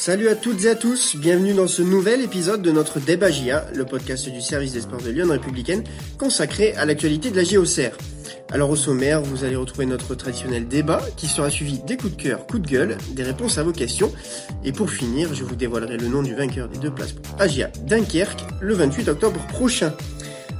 Salut 0.00 0.28
à 0.30 0.34
toutes 0.34 0.64
et 0.64 0.70
à 0.70 0.74
tous, 0.74 1.14
bienvenue 1.14 1.52
dans 1.52 1.68
ce 1.68 1.82
nouvel 1.82 2.22
épisode 2.22 2.62
de 2.62 2.70
notre 2.70 3.00
débat 3.00 3.30
GIA, 3.30 3.66
le 3.74 3.84
podcast 3.84 4.30
du 4.30 4.40
service 4.40 4.72
des 4.72 4.80
sports 4.80 5.02
de 5.02 5.10
Lyon 5.10 5.28
républicaine 5.28 5.84
consacré 6.16 6.72
à 6.72 6.86
l'actualité 6.86 7.30
de 7.30 7.36
la 7.36 7.44
JOCR. 7.44 7.94
Alors 8.50 8.70
au 8.70 8.76
sommaire, 8.76 9.20
vous 9.20 9.44
allez 9.44 9.56
retrouver 9.56 9.84
notre 9.84 10.14
traditionnel 10.14 10.66
débat 10.66 11.02
qui 11.18 11.26
sera 11.26 11.50
suivi 11.50 11.80
des 11.80 11.98
coups 11.98 12.16
de 12.16 12.22
cœur, 12.22 12.46
coups 12.46 12.62
de 12.62 12.68
gueule, 12.68 12.96
des 13.10 13.22
réponses 13.22 13.58
à 13.58 13.62
vos 13.62 13.72
questions. 13.72 14.10
Et 14.64 14.72
pour 14.72 14.88
finir, 14.88 15.34
je 15.34 15.44
vous 15.44 15.54
dévoilerai 15.54 15.98
le 15.98 16.08
nom 16.08 16.22
du 16.22 16.34
vainqueur 16.34 16.68
des 16.68 16.78
deux 16.78 16.90
places 16.90 17.12
pour 17.12 17.38
AGIA 17.38 17.70
Dunkerque 17.86 18.46
le 18.62 18.72
28 18.72 19.06
octobre 19.10 19.46
prochain. 19.48 19.92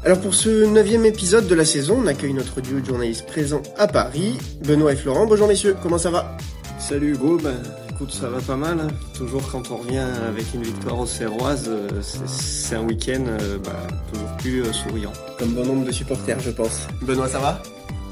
Alors 0.04 0.20
pour 0.20 0.34
ce 0.34 0.66
neuvième 0.66 1.07
épisode 1.07 1.48
de 1.48 1.54
la 1.54 1.64
saison, 1.64 2.02
on 2.04 2.07
accueille 2.07 2.34
notre 2.34 2.61
duo 2.61 2.80
de 2.80 2.84
journalistes 2.84 3.25
présents 3.25 3.62
à 3.79 3.86
Paris, 3.86 4.36
Benoît 4.66 4.93
et 4.93 4.96
Florent. 4.96 5.25
Bonjour 5.25 5.48
messieurs, 5.48 5.77
comment 5.82 5.96
ça 5.96 6.11
va? 6.11 6.36
Salut 6.79 7.12
Hugo, 7.12 7.38
ben, 7.43 7.57
écoute 8.01 8.14
ça 8.14 8.30
va 8.30 8.41
pas 8.41 8.57
mal. 8.57 8.80
Hein. 8.80 8.89
Toujours 9.14 9.43
quand 9.53 9.71
on 9.71 9.77
revient 9.77 10.07
avec 10.27 10.46
une 10.55 10.62
victoire 10.62 10.99
au 10.99 11.07
Serroise, 11.07 11.68
euh, 11.68 11.89
c'est 12.00 12.75
un 12.75 12.82
week-end 12.82 13.25
euh, 13.26 13.59
bah, 13.63 13.73
toujours 14.11 14.36
plus 14.39 14.63
euh, 14.63 14.73
souriant. 14.73 15.13
Comme 15.39 15.50
bon 15.50 15.67
nombre 15.67 15.85
de 15.85 15.93
supporters 15.93 16.40
je 16.40 16.50
pense. 16.50 16.86
Benoît 17.03 17.29
ça 17.29 17.40
va? 17.40 17.63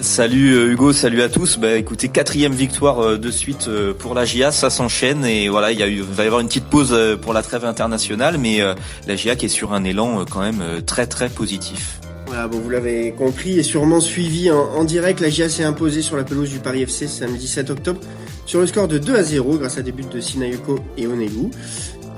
Salut 0.01 0.73
Hugo, 0.73 0.93
salut 0.93 1.23
à 1.23 1.31
tous. 1.31 1.59
Bah 1.59 1.77
écoutez, 1.77 2.09
quatrième 2.09 2.53
victoire 2.53 3.19
de 3.19 3.31
suite 3.31 3.69
pour 3.99 4.15
la 4.15 4.27
GIA, 4.27 4.53
ça 4.53 4.69
s'enchaîne 4.69 5.25
et 5.25 5.49
voilà, 5.49 5.73
il 5.73 5.79
y 5.79 5.83
a 5.83 5.89
eu, 5.89 6.03
va 6.03 6.23
y 6.23 6.27
avoir 6.27 6.43
une 6.43 6.49
petite 6.49 6.67
pause 6.67 6.95
pour 7.23 7.33
la 7.33 7.43
trêve 7.43 7.65
internationale, 7.65 8.39
mais 8.39 8.61
la 9.09 9.17
GIA 9.17 9.35
qui 9.35 9.47
est 9.47 9.49
sur 9.49 9.73
un 9.73 9.83
élan 9.83 10.25
quand 10.31 10.41
même 10.41 10.83
très 10.87 11.09
très 11.09 11.29
positif. 11.29 11.99
Voilà, 12.29 12.47
bon, 12.47 12.59
vous 12.59 12.69
l'avez 12.69 13.13
compris 13.13 13.59
et 13.59 13.63
sûrement 13.63 14.01
suivi 14.01 14.51
en, 14.51 14.85
direct, 14.85 15.21
la 15.21 15.31
GIA 15.31 15.49
s'est 15.49 15.65
imposée 15.65 16.03
sur 16.03 16.15
la 16.15 16.25
pelouse 16.25 16.51
du 16.51 16.59
Paris 16.59 16.83
FC 16.83 17.07
samedi 17.07 17.49
7 17.49 17.71
octobre 17.71 18.01
sur 18.45 18.61
le 18.61 18.67
score 18.67 18.87
de 18.87 18.99
2 18.99 19.17
à 19.17 19.23
0 19.23 19.57
grâce 19.57 19.79
à 19.79 19.83
des 19.83 19.93
buts 19.93 20.05
de 20.13 20.21
Sinayoko 20.21 20.79
et 20.99 21.07
Onegu. 21.07 21.51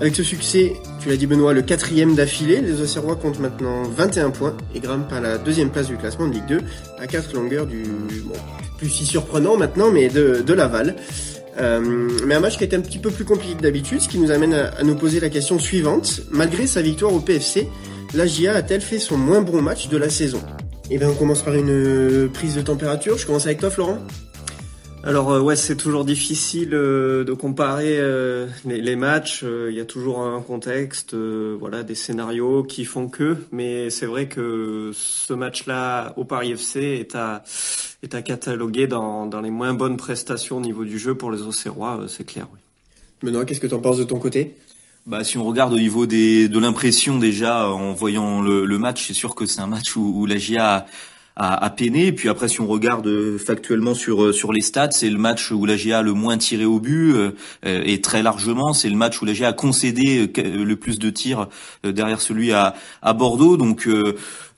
Avec 0.01 0.17
ce 0.17 0.25
succès, 0.25 0.73
tu 0.99 1.11
l'as 1.11 1.17
dit 1.17 1.29
Benoît, 1.29 1.53
le 1.53 1.63
quatrième 1.63 2.17
d'affilée, 2.17 2.61
les 2.61 2.81
Auxerrois 2.81 3.15
comptent 3.15 3.39
maintenant 3.39 3.85
21 3.85 4.31
points 4.31 4.57
et 4.75 4.81
grimpent 4.81 5.13
à 5.13 5.21
la 5.21 5.39
deuxième 5.39 5.71
place 5.71 5.87
du 5.87 5.97
classement 5.97 6.27
de 6.27 6.33
Ligue 6.33 6.47
2 6.49 6.61
à 6.99 7.07
4 7.07 7.33
longueurs 7.35 7.67
du, 7.67 7.85
plus 8.79 8.89
si 8.89 9.07
surprenant 9.07 9.57
maintenant, 9.57 9.93
mais 9.93 10.09
de, 10.09 10.53
Laval. 10.53 10.97
Euh, 11.61 12.09
mais 12.27 12.35
un 12.35 12.41
match 12.41 12.59
qui 12.59 12.65
été 12.65 12.75
un 12.75 12.81
petit 12.81 12.99
peu 12.99 13.11
plus 13.11 13.25
compliqué 13.25 13.55
que 13.55 13.63
d'habitude, 13.63 14.01
ce 14.01 14.09
qui 14.09 14.19
nous 14.19 14.33
amène 14.33 14.55
à, 14.55 14.83
nous 14.83 14.97
poser 14.97 15.21
la 15.21 15.29
question 15.29 15.61
suivante. 15.61 16.23
Malgré 16.31 16.67
sa 16.67 16.83
victoire 16.83 17.13
au 17.13 17.21
PFC, 17.21 17.69
la 18.15 18.27
GIA 18.27 18.55
a-t-elle 18.55 18.81
fait 18.81 18.99
son 18.99 19.17
moins 19.17 19.41
bon 19.41 19.63
match 19.63 19.89
de 19.89 19.97
la 19.97 20.11
saison? 20.11 20.41
Eh 20.91 20.99
bien 20.99 21.09
on 21.09 21.15
commence 21.15 21.43
par 21.43 21.55
une 21.55 22.29
prise 22.33 22.57
de 22.57 22.63
température. 22.63 23.17
Je 23.17 23.27
commence 23.27 23.47
avec 23.47 23.61
toi 23.61 23.71
Florent 23.71 23.99
alors 25.03 25.31
euh, 25.33 25.41
ouais, 25.41 25.57
c'est 25.57 25.77
toujours 25.77 26.05
difficile 26.05 26.75
euh, 26.75 27.25
de 27.25 27.33
comparer 27.33 27.99
euh, 27.99 28.47
les, 28.67 28.97
matchs. 28.97 29.43
Il 29.43 29.75
y 29.75 29.81
a 29.81 29.87
toujours 29.87 30.21
un 30.21 30.43
contexte, 30.43 31.15
voilà, 31.15 31.83
des 31.83 31.95
scénarios 31.95 32.65
qui 32.65 32.85
font 32.85 33.09
que. 33.09 33.39
Mais 33.51 33.89
c'est 33.89 34.05
vrai 34.05 34.29
que 34.29 34.91
ce 34.93 35.33
match-là 35.33 36.13
au 36.17 36.25
Paris 36.25 36.53
FC 36.53 36.81
est 36.81 37.15
à 37.15 37.43
est 38.03 38.15
à 38.15 38.23
cataloguer 38.23 38.87
dans, 38.87 39.27
dans 39.27 39.41
les 39.41 39.51
moins 39.51 39.73
bonnes 39.73 39.97
prestations 39.97 40.59
au 40.59 40.61
niveau 40.61 40.85
du 40.85 40.99
jeu 40.99 41.15
pour 41.15 41.31
les 41.31 41.43
Auxerrois, 41.43 42.05
c'est 42.09 42.25
clair. 42.25 42.47
Oui. 42.53 42.59
Benoît, 43.23 43.45
qu'est-ce 43.45 43.61
que 43.61 43.67
tu 43.67 43.75
en 43.75 43.81
penses 43.81 43.99
de 43.99 44.05
ton 44.05 44.19
côté? 44.19 44.57
Bah, 45.07 45.25
si 45.25 45.39
on 45.39 45.45
regarde 45.45 45.73
au 45.73 45.79
niveau 45.79 46.07
des, 46.07 46.49
de 46.49 46.59
l'impression 46.59 47.19
déjà 47.19 47.69
en 47.69 47.93
voyant 47.93 48.41
le, 48.43 48.79
match, 48.79 49.07
c'est 49.07 49.15
sûr 49.15 49.35
que 49.35 49.47
c'est 49.47 49.61
un 49.61 49.67
match 49.67 49.97
où, 49.97 50.13
où 50.15 50.27
la 50.27 50.37
GIA 50.37 50.87
à, 51.37 51.65
à 51.65 51.71
peiner. 51.71 52.13
puis 52.13 52.29
après, 52.29 52.49
si 52.49 52.61
on 52.61 52.67
regarde 52.67 53.07
euh, 53.07 53.39
factuellement 53.39 53.95
sur 53.95 54.25
euh, 54.25 54.33
sur 54.33 54.53
les 54.53 54.61
stats, 54.61 54.91
c'est 54.91 55.09
le 55.09 55.19
match 55.19 55.51
où 55.51 55.65
la 55.65 55.77
GA 55.77 56.01
a 56.01 56.03
le 56.03 56.13
moins 56.13 56.37
tiré 56.39 56.65
au 56.65 56.81
but 56.81 57.15
euh, 57.15 57.33
et 57.63 58.01
très 58.01 58.23
largement. 58.23 58.73
C'est 58.73 58.89
le 58.89 58.97
match 58.97 59.21
où 59.23 59.25
la 59.25 59.33
GA 59.33 59.49
a 59.49 59.53
concédé 59.53 60.31
le 60.37 60.77
plus 60.77 60.99
de 60.99 61.11
tirs 61.11 61.49
derrière 61.85 62.21
celui 62.21 62.53
à, 62.53 62.75
à 63.03 63.13
Bordeaux. 63.13 63.57
Donc 63.57 63.89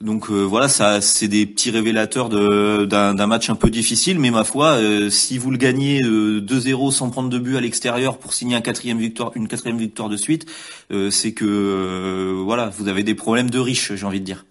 donc 0.01 0.29
voilà, 0.29 0.67
ça 0.67 1.01
c'est 1.01 1.27
des 1.27 1.45
petits 1.45 1.71
révélateurs 1.71 2.29
d'un 2.29 3.27
match 3.27 3.49
un 3.49 3.55
peu 3.55 3.69
difficile, 3.69 4.19
mais 4.19 4.31
ma 4.31 4.43
foi, 4.43 4.79
si 5.09 5.37
vous 5.37 5.51
le 5.51 5.57
gagnez 5.57 6.01
2-0 6.01 6.91
sans 6.91 7.09
prendre 7.09 7.29
de 7.29 7.39
but 7.39 7.57
à 7.57 7.61
l'extérieur 7.61 8.17
pour 8.17 8.33
signer 8.33 8.55
un 8.55 8.61
quatrième 8.61 8.97
victoire, 8.97 9.31
une 9.35 9.47
quatrième 9.47 9.77
victoire 9.77 10.09
de 10.09 10.17
suite, 10.17 10.45
c'est 11.09 11.33
que 11.33 12.41
voilà, 12.43 12.69
vous 12.77 12.87
avez 12.87 13.03
des 13.03 13.15
problèmes 13.15 13.49
de 13.49 13.59
riches, 13.59 13.93
j'ai 13.93 14.05
envie 14.05 14.19
de 14.19 14.25
dire. 14.25 14.45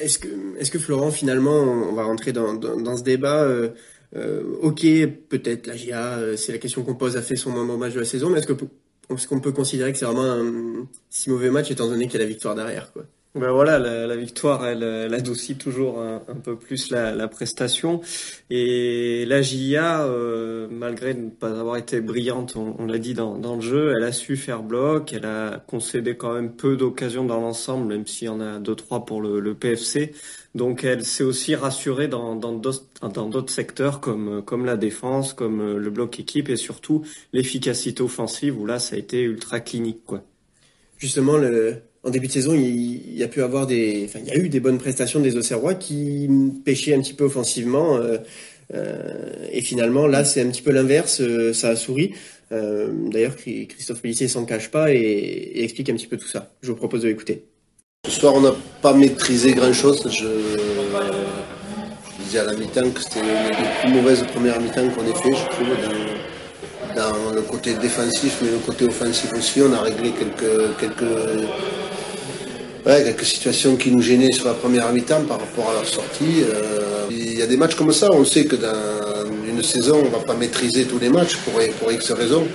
Est-ce 0.00 0.18
que, 0.18 0.28
est-ce 0.58 0.70
que 0.70 0.78
Florent, 0.78 1.10
finalement, 1.10 1.60
on 1.60 1.92
va 1.92 2.04
rentrer 2.04 2.32
dans, 2.32 2.54
dans, 2.54 2.96
ce 2.96 3.02
débat. 3.02 3.42
Euh, 3.42 3.70
euh, 4.16 4.42
ok, 4.60 4.82
peut-être 5.28 5.66
la 5.66 5.76
GIA, 5.76 6.18
euh, 6.18 6.36
c'est 6.36 6.52
la 6.52 6.58
question 6.58 6.82
qu'on 6.82 6.94
pose, 6.94 7.16
a 7.16 7.22
fait 7.22 7.36
son 7.36 7.50
moment 7.50 7.78
match 7.78 7.94
de 7.94 8.00
la 8.00 8.04
saison, 8.04 8.28
mais 8.28 8.38
est-ce 8.38 8.46
que 8.46 8.64
est-ce 9.10 9.26
qu'on 9.28 9.40
peut 9.40 9.52
considérer 9.52 9.92
que 9.92 9.98
c'est 9.98 10.04
vraiment 10.04 10.30
un 10.30 10.86
si 11.10 11.30
mauvais 11.30 11.50
match 11.50 11.70
étant 11.70 11.88
donné 11.88 12.06
qu'il 12.06 12.14
y 12.14 12.22
a 12.22 12.24
la 12.24 12.28
victoire 12.28 12.54
derrière, 12.54 12.92
quoi? 12.92 13.04
Ben 13.34 13.50
voilà, 13.50 13.78
la, 13.78 14.06
la, 14.06 14.14
victoire, 14.14 14.66
elle, 14.66 14.82
elle 14.82 15.14
adoucit 15.14 15.56
toujours 15.56 16.02
un, 16.02 16.18
peu 16.44 16.54
plus 16.54 16.90
la, 16.90 17.14
la, 17.14 17.28
prestation. 17.28 18.02
Et 18.50 19.24
la 19.26 19.40
JIA, 19.40 20.04
euh, 20.04 20.68
malgré 20.70 21.14
ne 21.14 21.30
pas 21.30 21.58
avoir 21.58 21.78
été 21.78 22.02
brillante, 22.02 22.56
on, 22.56 22.76
on 22.78 22.84
l'a 22.84 22.98
dit 22.98 23.14
dans, 23.14 23.38
dans, 23.38 23.54
le 23.54 23.62
jeu, 23.62 23.94
elle 23.96 24.04
a 24.04 24.12
su 24.12 24.36
faire 24.36 24.62
bloc, 24.62 25.14
elle 25.14 25.24
a 25.24 25.64
concédé 25.66 26.14
quand 26.14 26.34
même 26.34 26.54
peu 26.54 26.76
d'occasions 26.76 27.24
dans 27.24 27.40
l'ensemble, 27.40 27.86
même 27.86 28.06
s'il 28.06 28.26
y 28.26 28.28
en 28.28 28.40
a 28.40 28.58
deux 28.58 28.74
trois 28.74 29.06
pour 29.06 29.22
le, 29.22 29.40
le 29.40 29.54
PFC. 29.54 30.12
Donc 30.54 30.84
elle 30.84 31.02
s'est 31.02 31.24
aussi 31.24 31.54
rassurée 31.54 32.08
dans 32.08 32.36
d'autres 32.36 32.84
dans 33.14 33.28
d'autres 33.30 33.52
secteurs 33.52 34.00
comme 34.00 34.42
comme 34.44 34.66
la 34.66 34.76
défense, 34.76 35.32
comme 35.32 35.78
le 35.78 35.90
bloc 35.90 36.20
équipe 36.20 36.50
et 36.50 36.56
surtout 36.56 37.02
l'efficacité 37.32 38.02
offensive 38.02 38.60
où 38.60 38.66
là 38.66 38.78
ça 38.78 38.96
a 38.96 38.98
été 38.98 39.22
ultra 39.22 39.60
clinique 39.60 40.04
quoi. 40.04 40.22
Justement 40.98 41.38
le 41.38 41.82
en 42.04 42.10
début 42.10 42.26
de 42.26 42.32
saison, 42.32 42.54
il, 42.54 43.16
y 43.16 43.22
a 43.22 43.28
pu 43.28 43.42
avoir 43.42 43.66
des, 43.66 44.02
enfin, 44.04 44.18
il 44.24 44.28
y 44.28 44.36
a 44.36 44.38
eu 44.38 44.48
des 44.48 44.60
bonnes 44.60 44.78
prestations 44.78 45.20
des 45.20 45.36
Auxerrois 45.36 45.74
qui 45.74 46.28
pêchaient 46.64 46.94
un 46.94 47.00
petit 47.00 47.14
peu 47.14 47.24
offensivement. 47.24 47.96
Euh, 47.96 48.18
euh, 48.74 49.46
et 49.52 49.60
finalement, 49.60 50.06
là, 50.06 50.24
c'est 50.24 50.40
un 50.40 50.48
petit 50.48 50.62
peu 50.62 50.72
l'inverse. 50.72 51.20
Euh, 51.20 51.52
ça 51.52 51.70
a 51.70 51.76
souri. 51.76 52.12
D'ailleurs, 52.50 53.36
Christophe 53.36 54.02
Pellissier 54.02 54.28
s'en 54.28 54.44
cache 54.44 54.70
pas 54.70 54.92
et, 54.92 55.52
explique 55.62 55.88
un 55.88 55.94
petit 55.94 56.06
peu 56.06 56.18
tout 56.18 56.28
ça. 56.28 56.52
Je 56.60 56.70
vous 56.70 56.76
propose 56.76 57.00
de 57.00 57.08
l'écouter. 57.08 57.44
Ce 58.04 58.10
soir, 58.10 58.34
on 58.34 58.42
n'a 58.42 58.54
pas 58.82 58.92
maîtrisé 58.92 59.52
grand-chose. 59.52 60.02
Je, 60.10 60.26
je 62.18 62.24
disais 62.24 62.40
à 62.40 62.44
la 62.44 62.54
mi-temps 62.54 62.90
que 62.90 63.00
c'était 63.00 63.20
une 63.20 63.48
des 63.48 63.68
plus 63.80 63.92
mauvaises 63.94 64.22
premières 64.24 64.60
mi-temps 64.60 64.86
qu'on 64.90 65.06
ait 65.06 65.14
fait, 65.14 65.34
je 65.34 65.48
trouve, 65.50 65.68
dans, 66.94 67.12
dans, 67.12 67.30
le 67.32 67.40
côté 67.40 67.72
défensif, 67.72 68.40
mais 68.42 68.50
le 68.50 68.58
côté 68.58 68.84
offensif 68.84 69.32
aussi. 69.32 69.62
On 69.62 69.72
a 69.72 69.80
réglé 69.80 70.10
quelques, 70.10 70.76
quelques 70.78 71.00
ouais, 72.86 73.04
quelques 73.04 73.24
situations 73.24 73.76
qui 73.76 73.90
nous 73.90 74.02
gênaient 74.02 74.32
sur 74.32 74.46
la 74.46 74.54
première 74.54 74.92
mi-temps 74.92 75.24
par 75.24 75.40
rapport 75.40 75.70
à 75.70 75.74
leur 75.74 75.88
sortie. 75.88 76.42
Euh, 76.42 77.06
il 77.10 77.38
y 77.38 77.42
a 77.42 77.46
des 77.46 77.56
matchs 77.56 77.74
comme 77.74 77.92
ça, 77.92 78.08
on 78.12 78.24
sait 78.24 78.44
que 78.44 78.56
dans 78.56 79.26
une 79.48 79.62
saison, 79.62 80.00
on 80.00 80.04
ne 80.04 80.10
va 80.10 80.18
pas 80.18 80.34
maîtriser 80.34 80.84
tous 80.84 80.98
les 80.98 81.08
matchs 81.08 81.36
pour, 81.38 81.54
pour 81.78 81.92
X 81.92 82.10
raisons. 82.12 82.46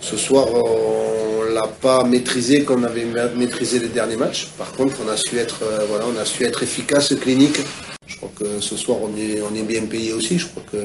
Ce 0.00 0.16
soir, 0.16 0.46
on 0.52 1.44
ne 1.48 1.54
l'a 1.54 1.66
pas 1.66 2.04
maîtrisé 2.04 2.62
comme 2.62 2.82
on 2.82 2.86
avait 2.86 3.06
maîtrisé 3.36 3.78
les 3.78 3.88
derniers 3.88 4.16
matchs. 4.16 4.48
Par 4.58 4.72
contre, 4.72 4.94
on 5.04 5.08
a 5.08 5.16
su 5.16 5.38
être, 5.38 5.62
euh, 5.62 5.86
voilà, 5.88 6.04
on 6.14 6.20
a 6.20 6.24
su 6.24 6.44
être 6.44 6.62
efficace, 6.62 7.14
clinique. 7.20 7.58
Je 8.06 8.16
crois 8.16 8.30
que 8.38 8.60
ce 8.60 8.76
soir, 8.76 8.98
on 9.02 9.16
est, 9.18 9.40
on 9.40 9.54
est 9.54 9.62
bien 9.62 9.82
payé 9.82 10.12
aussi. 10.12 10.38
Je 10.38 10.46
crois 10.46 10.62
que 10.70 10.78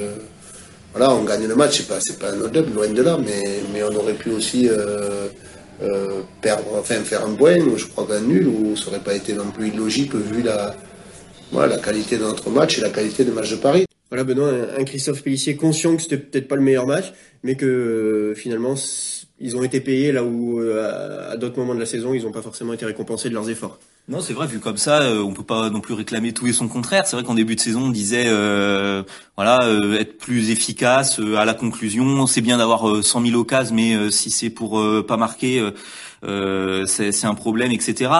voilà, 0.93 1.11
on 1.13 1.23
gagne 1.23 1.47
le 1.47 1.55
match. 1.55 1.77
C'est 1.77 1.87
pas, 1.87 1.99
pas 2.19 2.33
un 2.33 2.37
no 2.37 2.47
loin 2.47 2.87
de 2.87 3.01
là, 3.01 3.17
mais, 3.23 3.61
mais 3.73 3.83
on 3.83 3.95
aurait 3.95 4.13
pu 4.13 4.31
aussi. 4.31 4.67
Euh, 4.69 5.27
euh, 5.81 6.21
perdre, 6.41 6.63
enfin 6.77 6.95
faire 6.95 7.25
un 7.25 7.33
point, 7.33 7.57
je 7.75 7.85
crois 7.87 8.05
qu'un 8.05 8.21
nul, 8.21 8.47
ou 8.47 8.75
ça 8.75 8.85
n'aurait 8.85 9.03
pas 9.03 9.15
été 9.15 9.33
non 9.33 9.49
plus 9.51 9.69
illogique 9.69 10.13
vu 10.13 10.41
la, 10.41 10.75
voilà, 11.51 11.75
la 11.75 11.81
qualité 11.81 12.17
de 12.17 12.23
notre 12.23 12.49
match 12.49 12.77
et 12.77 12.81
la 12.81 12.89
qualité 12.89 13.23
du 13.23 13.31
match 13.31 13.51
de 13.51 13.55
Paris. 13.57 13.85
Voilà 14.09 14.23
Benoît, 14.25 14.51
un 14.77 14.83
Christophe 14.83 15.23
Pellissier 15.23 15.55
conscient 15.55 15.95
que 15.95 16.01
c'était 16.01 16.17
peut-être 16.17 16.47
pas 16.47 16.57
le 16.57 16.61
meilleur 16.61 16.85
match, 16.85 17.13
mais 17.43 17.55
que 17.55 17.65
euh, 17.65 18.35
finalement 18.35 18.75
ils 19.39 19.55
ont 19.55 19.63
été 19.63 19.79
payés 19.79 20.11
là 20.11 20.23
où 20.23 20.59
euh, 20.59 21.31
à, 21.31 21.37
d'autres 21.37 21.57
moments 21.57 21.73
de 21.73 21.79
la 21.79 21.85
saison 21.85 22.13
ils 22.13 22.23
n'ont 22.23 22.31
pas 22.31 22.41
forcément 22.41 22.73
été 22.73 22.85
récompensés 22.85 23.29
de 23.29 23.33
leurs 23.33 23.49
efforts. 23.49 23.79
Non, 24.07 24.19
c'est 24.19 24.33
vrai, 24.33 24.47
vu 24.47 24.59
comme 24.59 24.77
ça, 24.77 25.01
euh, 25.01 25.23
on 25.23 25.31
peut 25.33 25.43
pas 25.43 25.69
non 25.69 25.79
plus 25.79 25.93
réclamer 25.93 26.33
tout 26.33 26.45
et 26.47 26.53
son 26.53 26.67
contraire. 26.67 27.05
C'est 27.05 27.15
vrai 27.15 27.23
qu'en 27.23 27.35
début 27.35 27.55
de 27.55 27.61
saison, 27.61 27.83
on 27.83 27.89
disait, 27.89 28.25
euh, 28.27 29.03
voilà, 29.37 29.59
euh, 29.63 29.97
être 29.99 30.17
plus 30.17 30.49
efficace 30.49 31.19
à 31.19 31.45
la 31.45 31.53
conclusion. 31.53 32.25
C'est 32.27 32.41
bien 32.41 32.57
d'avoir 32.57 33.03
100 33.03 33.21
000 33.25 33.39
occasions, 33.39 33.75
mais 33.75 34.11
si 34.11 34.29
c'est 34.31 34.49
pour 34.49 34.83
pas 35.07 35.17
marquer, 35.17 35.63
euh, 36.23 36.85
c'est 36.85 37.25
un 37.25 37.33
problème, 37.33 37.71
etc. 37.71 38.11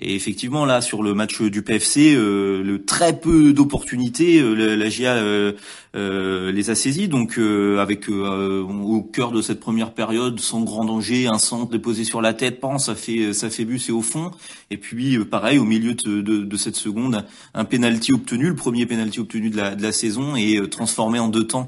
Et 0.00 0.14
effectivement, 0.14 0.64
là, 0.64 0.80
sur 0.80 1.02
le 1.02 1.12
match 1.14 1.42
du 1.42 1.62
PFC, 1.62 2.14
euh, 2.14 2.62
le 2.62 2.84
très 2.84 3.18
peu 3.18 3.52
d'opportunités, 3.52 4.40
euh, 4.40 4.76
la, 4.76 4.88
GIA 4.88 5.14
euh, 5.14 6.52
les 6.52 6.70
a 6.70 6.76
saisies. 6.76 7.08
Donc, 7.08 7.38
avec 7.38 8.08
au 8.08 9.02
cœur 9.02 9.32
de 9.32 9.42
cette 9.42 9.58
première 9.58 9.92
période, 9.92 10.38
sans 10.38 10.60
grand 10.60 10.84
danger, 10.84 11.26
un 11.26 11.38
centre 11.38 11.70
déposé 11.72 12.04
sur 12.04 12.20
la 12.20 12.32
tête, 12.32 12.60
pense, 12.60 12.86
ça 12.86 12.94
fait 12.94 13.32
ça 13.32 13.50
fait 13.50 13.64
but, 13.64 13.78
c'est 13.78 13.92
au 13.92 14.02
fond. 14.02 14.30
Et 14.70 14.76
puis, 14.76 15.18
pareil, 15.24 15.58
au 15.58 15.64
milieu 15.64 15.94
de, 15.94 16.20
de, 16.20 16.38
de, 16.44 16.56
cette 16.56 16.76
seconde, 16.76 17.24
un 17.54 17.64
penalty 17.64 18.12
obtenu, 18.12 18.48
le 18.48 18.54
premier 18.54 18.86
penalty 18.86 19.18
obtenu 19.18 19.50
de 19.50 19.56
la, 19.56 19.74
de 19.74 19.82
la 19.82 19.92
saison, 19.92 20.36
et 20.36 20.60
transformé 20.70 21.18
en 21.18 21.28
deux 21.28 21.46
temps 21.46 21.66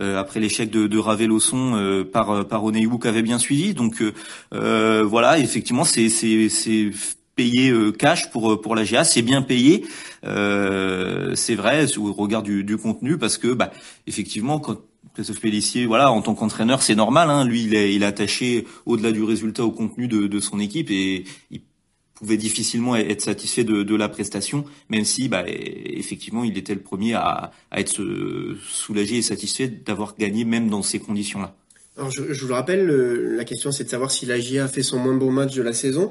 après 0.00 0.40
l'échec 0.40 0.70
de, 0.70 0.86
de 0.86 0.98
Raveloson 0.98 2.04
par 2.12 2.46
par 2.46 2.62
qui 2.72 3.08
avait 3.08 3.22
bien 3.22 3.38
suivi. 3.38 3.74
Donc 3.74 4.02
voilà, 4.50 5.38
effectivement, 5.38 5.84
c'est 5.84 6.08
c'est 6.08 6.48
c'est 6.48 6.90
payé 7.36 7.72
cash 7.98 8.30
pour 8.30 8.60
pour 8.60 8.74
la 8.74 8.84
GA, 8.84 9.04
c'est 9.04 9.22
bien 9.22 9.42
payé, 9.42 9.84
c'est 10.22 11.54
vrai 11.54 11.86
au 11.96 12.12
regard 12.12 12.42
du, 12.42 12.64
du 12.64 12.76
contenu 12.76 13.18
parce 13.18 13.38
que 13.38 13.52
bah 13.52 13.70
effectivement 14.06 14.58
quand 14.58 14.78
Christophe 15.14 15.40
Pellissier, 15.40 15.86
voilà, 15.86 16.10
en 16.10 16.22
tant 16.22 16.34
qu'entraîneur, 16.34 16.82
c'est 16.82 16.96
normal. 16.96 17.30
Hein, 17.30 17.44
lui, 17.44 17.64
il 17.64 17.74
est, 17.74 17.94
il 17.94 18.02
est 18.02 18.06
attaché 18.06 18.66
au-delà 18.84 19.12
du 19.12 19.22
résultat 19.22 19.64
au 19.64 19.70
contenu 19.70 20.08
de, 20.08 20.26
de, 20.26 20.40
son 20.40 20.58
équipe 20.58 20.90
et 20.90 21.24
il 21.52 21.60
pouvait 22.14 22.36
difficilement 22.36 22.96
être 22.96 23.20
satisfait 23.20 23.64
de, 23.64 23.82
de 23.82 23.94
la 23.94 24.08
prestation, 24.08 24.64
même 24.88 25.04
si, 25.04 25.28
bah, 25.28 25.44
effectivement, 25.46 26.44
il 26.44 26.56
était 26.56 26.74
le 26.74 26.80
premier 26.80 27.14
à, 27.14 27.52
à 27.70 27.80
être 27.80 28.00
soulagé 28.68 29.16
et 29.16 29.22
satisfait 29.22 29.68
d'avoir 29.68 30.16
gagné 30.16 30.44
même 30.44 30.68
dans 30.68 30.82
ces 30.82 31.00
conditions-là. 31.00 31.56
Alors, 31.96 32.10
je, 32.10 32.32
je, 32.32 32.40
vous 32.40 32.48
le 32.48 32.54
rappelle, 32.54 32.86
la 33.36 33.44
question, 33.44 33.72
c'est 33.72 33.84
de 33.84 33.88
savoir 33.88 34.10
si 34.10 34.26
la 34.26 34.38
GIA 34.38 34.64
a 34.64 34.68
fait 34.68 34.82
son 34.82 34.98
moins 34.98 35.14
beau 35.14 35.30
match 35.30 35.54
de 35.54 35.62
la 35.62 35.72
saison. 35.72 36.10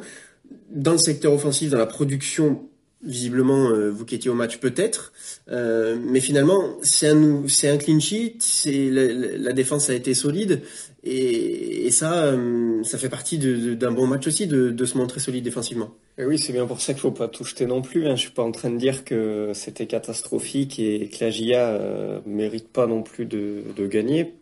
Dans 0.70 0.94
le 0.94 0.98
secteur 0.98 1.34
offensif, 1.34 1.70
dans 1.70 1.78
la 1.78 1.86
production 1.86 2.68
visiblement 3.04 3.70
euh, 3.70 3.90
vous 3.92 4.06
qui 4.06 4.16
étiez 4.16 4.32
au 4.32 4.34
match 4.34 4.58
peut-être, 4.58 5.14
euh, 5.50 5.98
mais 6.02 6.22
finalement 6.22 6.78
c'est 6.82 7.10
un 7.10 7.44
c'est 7.48 7.70
un 7.70 7.78
clean 7.78 8.00
sheet, 8.00 8.38
c'est 8.40 8.90
la, 8.90 9.54
défense 9.54 9.90
a 9.90 9.94
été 9.94 10.14
solide 10.14 10.62
et, 11.04 11.92
ça 11.92 12.26
euh, 12.26 12.82
ça 12.84 12.98
fait 12.98 13.10
partie 13.10 13.38
d'un 13.38 13.92
bon 13.92 14.08
match 14.08 14.26
aussi 14.28 14.48
de, 14.48 14.72
de 14.72 14.86
se 14.86 14.98
montrer 14.98 15.20
solide 15.20 15.44
défensivement. 15.44 15.94
Et 16.20 16.26
oui, 16.26 16.38
c'est 16.38 16.54
bien 16.54 16.68
pour 16.68 16.80
ça 16.80 16.94
qu'il 16.94 17.02
faut 17.02 17.12
pas 17.12 17.28
tout 17.28 17.44
jeter 17.44 17.66
non 17.66 17.82
plus. 17.82 18.08
Hein. 18.08 18.16
Je 18.16 18.22
suis 18.22 18.32
pas 18.32 18.44
en 18.44 18.52
train 18.52 18.70
de 18.70 18.78
dire 18.78 19.04
que 19.04 19.52
c'était 19.56 19.88
catastrophique 19.88 20.78
et 20.78 21.10
que 21.10 21.24
la 21.24 21.32
GIA 21.32 21.70
euh, 21.70 22.20
mérite 22.28 22.68
pas 22.70 22.86
non 22.86 23.02
plus 23.02 23.26
de, 23.26 23.64
gagner. 23.88 24.36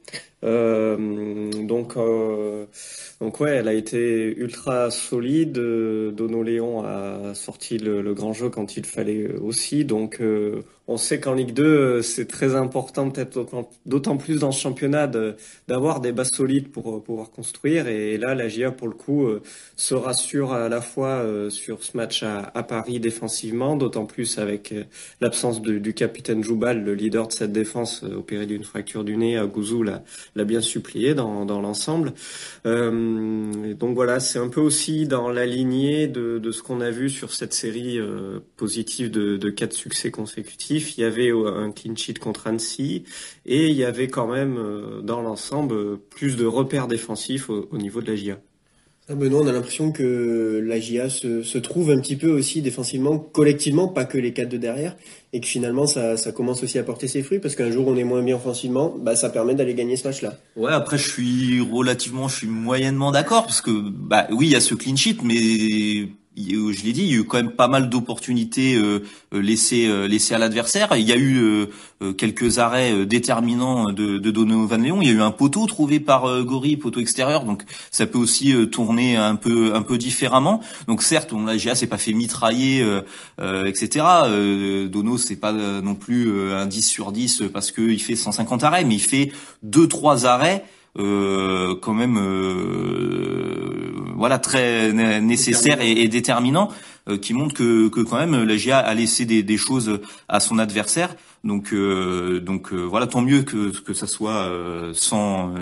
Euh, 0.44 1.51
donc, 1.51 1.97
euh, 1.97 2.65
donc 3.19 3.39
ouais, 3.39 3.51
elle 3.51 3.68
a 3.68 3.73
été 3.73 4.35
ultra 4.38 4.89
solide. 4.89 5.53
Dono 5.53 6.44
Léon 6.44 6.83
a 6.83 7.33
sorti 7.35 7.77
le, 7.77 8.01
le, 8.01 8.13
grand 8.13 8.33
jeu 8.33 8.50
quand 8.50 8.75
il 8.77 8.85
fallait 8.85 9.31
aussi. 9.35 9.85
Donc, 9.85 10.19
euh, 10.19 10.63
on 10.88 10.97
sait 10.97 11.19
qu'en 11.19 11.33
Ligue 11.33 11.53
2, 11.53 12.01
c'est 12.01 12.25
très 12.25 12.56
important, 12.56 13.09
peut-être 13.09 13.45
d'autant 13.85 14.17
plus 14.17 14.39
dans 14.39 14.51
ce 14.51 14.59
championnat, 14.59 15.09
d'avoir 15.67 16.01
des 16.01 16.12
bases 16.12 16.31
solides 16.31 16.69
pour 16.69 17.03
pouvoir 17.03 17.29
construire. 17.31 17.88
Et 17.88 18.17
là, 18.17 18.35
la 18.35 18.47
GIA, 18.47 18.71
pour 18.71 18.88
le 18.88 18.95
coup, 18.95 19.29
se 19.75 19.94
rassure 19.94 20.53
à 20.53 20.67
la 20.69 20.81
fois 20.81 21.24
sur 21.50 21.61
ce 21.80 21.96
match 21.96 22.24
à, 22.24 22.52
à 22.54 22.63
Paris 22.63 23.00
défensivement, 23.00 23.75
d'autant 23.75 24.06
plus 24.06 24.38
avec 24.38 24.74
l'absence 25.19 25.62
du 25.62 25.94
capitaine 25.94 26.44
Joubal, 26.44 26.84
le 26.84 26.94
leader 26.94 27.28
de 27.28 27.34
cette 27.34 27.52
défense, 27.52 28.04
opéré 28.04 28.46
d'une 28.46 28.63
fracture 28.63 29.04
du 29.04 29.18
nez 29.18 29.42
Gouzou, 29.52 29.84
la, 29.84 30.04
bien 30.44 30.62
supplié 30.62 31.13
dans, 31.13 31.46
dans 31.46 31.62
l'ensemble. 31.62 32.13
Euh, 32.66 33.74
donc 33.75 33.96
voilà, 33.96 34.19
c'est 34.19 34.40
un 34.40 34.50
peu 34.50 34.62
aussi 34.62 35.08
dans 35.08 35.30
la 35.30 35.46
lignée 35.46 36.08
de, 36.08 36.40
de 36.40 36.52
ce 36.52 36.62
qu'on 36.62 36.81
a 36.81 36.92
vu 36.92 37.10
sur 37.10 37.34
cette 37.34 37.54
série 37.54 38.00
euh, 38.00 38.40
positive 38.58 39.12
de, 39.12 39.38
de 39.38 39.50
quatre 39.50 39.74
succès 39.74 40.12
consécutifs. 40.12 40.98
Il 40.98 41.02
y 41.02 41.04
avait 41.04 41.31
euh, 41.31 41.63
un 41.63 41.72
clean 41.72 41.96
sheet 41.96 42.16
contre 42.16 42.48
Annecy 42.48 43.04
et 43.46 43.68
il 43.68 43.75
y 43.75 43.84
avait 43.84 44.08
quand 44.08 44.28
même 44.28 44.58
euh, 44.58 45.02
dans 45.02 45.22
l'ensemble 45.22 45.98
plus 45.98 46.36
de 46.36 46.46
repères 46.46 46.88
défensifs 46.88 47.50
au, 47.50 47.68
au 47.72 47.78
niveau 47.78 48.02
de 48.02 48.08
la 48.08 48.16
GIA. 48.16 48.40
Benoît, 49.16 49.42
on 49.42 49.48
a 49.48 49.52
l'impression 49.52 49.92
que 49.92 50.63
la 50.66 50.80
GIA 50.80 51.10
se, 51.10 51.44
se, 51.44 51.58
trouve 51.58 51.92
un 51.92 52.00
petit 52.00 52.16
peu 52.16 52.30
aussi 52.31 52.62
défensivement, 52.62 53.18
collectivement, 53.18 53.88
pas 53.88 54.06
que 54.06 54.18
les 54.18 54.34
quatre 54.34 54.50
de 54.50 54.58
derrière, 54.58 54.96
et 55.34 55.40
que 55.40 55.48
finalement 55.48 55.88
ça, 55.88 56.18
ça 56.18 56.31
commence 56.31 56.63
aussi 56.63 56.78
à 56.78 56.84
porter 56.84 57.08
ses 57.08 57.22
fruits, 57.22 57.40
parce 57.40 57.56
qu'un 57.56 57.72
jour 57.72 57.88
on 57.88 57.96
est 57.96 58.04
moins 58.04 58.22
bien 58.22 58.36
offensivement, 58.36 58.96
bah, 59.00 59.16
ça 59.16 59.30
permet 59.30 59.56
d'aller 59.56 59.74
gagner 59.74 59.96
ce 59.96 60.08
match-là. 60.08 60.38
Ouais, 60.56 60.72
après 60.72 60.98
je 60.98 61.10
suis 61.10 61.62
relativement, 61.62 62.28
je 62.28 62.38
suis 62.38 62.48
moyennement 62.48 63.12
d'accord, 63.12 63.44
parce 63.44 63.62
que 63.62 63.72
bah 63.72 64.28
oui, 64.31 64.48
il 64.48 64.52
y 64.52 64.56
a 64.56 64.62
ce 64.62 64.75
clean 64.75 64.96
sheet, 64.96 65.18
mais 65.24 66.10
je 66.49 66.83
l'ai 66.83 66.93
dit, 66.93 67.03
il 67.03 67.11
y 67.11 67.13
a 67.15 67.17
eu 67.17 67.23
quand 67.23 67.38
même 67.38 67.51
pas 67.51 67.67
mal 67.67 67.89
d'opportunités 67.89 68.75
euh, 68.75 69.03
euh, 69.33 69.41
laissées, 69.41 69.88
euh, 69.88 70.07
laissées 70.07 70.33
à 70.33 70.38
l'adversaire. 70.38 70.89
Il 70.95 71.07
y 71.07 71.11
a 71.11 71.17
eu 71.17 71.67
quelques 72.17 72.57
arrêts 72.57 73.05
déterminants 73.05 73.91
de, 73.91 74.17
de 74.17 74.31
Dono 74.31 74.65
Van 74.65 74.77
Leon. 74.77 75.01
Il 75.01 75.07
y 75.07 75.11
a 75.11 75.13
eu 75.13 75.21
un 75.21 75.31
poteau 75.31 75.67
trouvé 75.67 75.99
par 75.99 76.43
Gori, 76.43 76.75
poteau 76.75 76.99
extérieur, 76.99 77.45
donc 77.45 77.63
ça 77.91 78.07
peut 78.07 78.17
aussi 78.17 78.55
tourner 78.71 79.17
un 79.17 79.35
peu, 79.35 79.75
un 79.75 79.83
peu 79.83 79.97
différemment. 79.97 80.61
Donc 80.88 81.03
certes, 81.03 81.31
on, 81.31 81.45
la 81.45 81.57
GA 81.57 81.75
s'est 81.75 81.88
pas 81.88 81.99
fait 81.99 82.13
mitrailler, 82.13 82.83
etc. 83.39 84.05
Dono 84.89 85.17
c'est 85.17 85.35
pas 85.35 85.51
non 85.51 85.93
plus 85.93 86.51
un 86.51 86.65
10 86.65 86.81
sur 86.81 87.11
10 87.11 87.43
parce 87.53 87.71
qu'il 87.71 88.01
fait 88.01 88.15
150 88.15 88.63
arrêts, 88.63 88.83
mais 88.83 88.95
il 88.95 89.01
fait 89.01 89.31
deux 89.61 89.88
trois 89.88 90.25
arrêts. 90.25 90.65
Euh, 90.99 91.73
quand 91.81 91.93
même 91.93 92.17
euh, 92.17 93.93
voilà 94.17 94.39
très 94.39 94.91
nécessaire 95.21 95.79
et, 95.79 96.09
déterminant 96.09 96.67
euh, 97.07 97.17
qui 97.17 97.33
montre 97.33 97.55
que, 97.55 97.88
que 97.88 98.01
quand 98.01 98.17
même 98.17 98.43
la 98.43 98.57
GIA 98.57 98.77
a 98.77 98.93
laissé 98.93 99.23
des, 99.23 99.41
des 99.41 99.55
choses 99.55 100.01
à 100.27 100.41
son 100.41 100.59
adversaire 100.59 101.15
donc 101.45 101.73
donc 101.73 102.73
voilà 102.73 103.07
tant 103.07 103.21
mieux 103.21 103.43
que 103.43 103.71
que 103.81 103.93
ça 103.93 104.05
soit 104.05 104.51
sans 104.93 105.55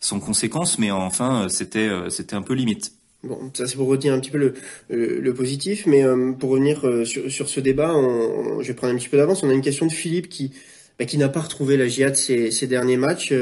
sans 0.00 0.20
conséquence 0.20 0.78
mais 0.78 0.90
enfin 0.90 1.48
c'était 1.50 1.90
c'était 2.08 2.34
un 2.34 2.42
peu 2.42 2.54
limite 2.54 2.92
Bon, 3.24 3.52
ça 3.54 3.68
c'est 3.68 3.76
pour 3.76 3.86
retenir 3.86 4.14
un 4.14 4.18
petit 4.18 4.32
peu 4.32 4.38
le, 4.38 4.54
le, 5.20 5.34
positif, 5.34 5.86
mais 5.86 6.02
pour 6.40 6.50
revenir 6.50 7.06
sur, 7.06 7.30
sur 7.30 7.48
ce 7.48 7.60
débat, 7.60 7.94
on, 7.94 8.60
je 8.60 8.66
vais 8.66 8.74
prendre 8.74 8.92
un 8.92 8.96
petit 8.96 9.08
peu 9.08 9.16
d'avance. 9.16 9.44
On 9.44 9.48
a 9.48 9.52
une 9.52 9.62
question 9.62 9.86
de 9.86 9.92
Philippe 9.92 10.28
qui, 10.28 10.50
bah, 10.98 11.04
qui 11.04 11.18
n'a 11.18 11.28
pas 11.28 11.38
retrouvé 11.38 11.76
la 11.76 11.86
GIA 11.86 12.10
de 12.10 12.16
ces, 12.16 12.50
ces 12.50 12.66
derniers 12.66 12.96
matchs. 12.96 13.32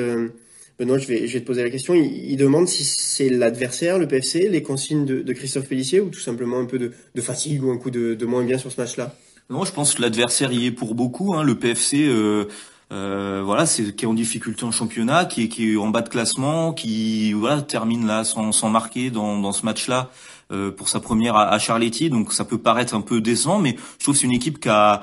Benoît, 0.81 0.97
je 0.97 1.07
vais, 1.07 1.29
je 1.29 1.35
vais 1.35 1.41
te 1.41 1.47
poser 1.47 1.63
la 1.63 1.69
question. 1.69 1.93
Il, 1.95 2.39
demande 2.39 2.67
si 2.67 2.85
c'est 2.85 3.29
l'adversaire, 3.29 3.99
le 3.99 4.09
PFC, 4.09 4.49
les 4.49 4.63
consignes 4.63 5.05
de, 5.05 5.33
Christophe 5.35 5.69
Pellissier 5.69 6.01
ou 6.01 6.09
tout 6.09 6.21
simplement 6.21 6.59
un 6.59 6.65
peu 6.65 6.79
de, 6.79 7.21
fatigue 7.21 7.63
ou 7.63 7.71
un 7.71 7.77
coup 7.77 7.91
de, 7.91 8.25
moins 8.25 8.43
bien 8.45 8.57
sur 8.57 8.73
ce 8.73 8.81
match-là? 8.81 9.15
Non, 9.51 9.67
je 9.67 9.73
pense 9.73 9.93
que 9.93 10.01
l'adversaire 10.01 10.51
y 10.53 10.65
est 10.65 10.71
pour 10.71 10.95
beaucoup. 10.95 11.35
Hein. 11.35 11.43
Le 11.43 11.55
PFC, 11.55 12.07
euh, 12.07 12.47
euh, 12.93 13.43
voilà, 13.45 13.67
c'est 13.67 13.95
qui 13.95 14.07
est 14.07 14.09
en 14.09 14.15
difficulté 14.15 14.65
en 14.65 14.71
championnat, 14.71 15.27
qui 15.27 15.43
est, 15.43 15.49
qui 15.49 15.73
est 15.73 15.77
en 15.77 15.89
bas 15.89 16.01
de 16.01 16.09
classement, 16.09 16.73
qui 16.73 17.35
voilà 17.35 17.61
termine 17.61 18.07
là 18.07 18.25
sans, 18.25 18.51
sans 18.53 18.71
marquer 18.71 19.11
dans, 19.11 19.39
dans 19.39 19.53
ce 19.53 19.67
match-là 19.67 20.11
euh, 20.51 20.71
pour 20.71 20.89
sa 20.89 21.01
première 21.01 21.37
à, 21.37 21.53
à 21.53 21.59
Charletti. 21.59 22.09
Donc 22.09 22.33
ça 22.33 22.47
peut 22.47 22.59
paraître 22.59 22.95
un 22.95 23.03
peu 23.03 23.21
décent, 23.21 23.59
mais 23.59 23.77
je 23.99 24.05
trouve 24.05 24.15
que 24.15 24.21
c'est 24.21 24.27
une 24.27 24.33
équipe 24.33 24.59
qui 24.59 24.71
a 24.71 25.03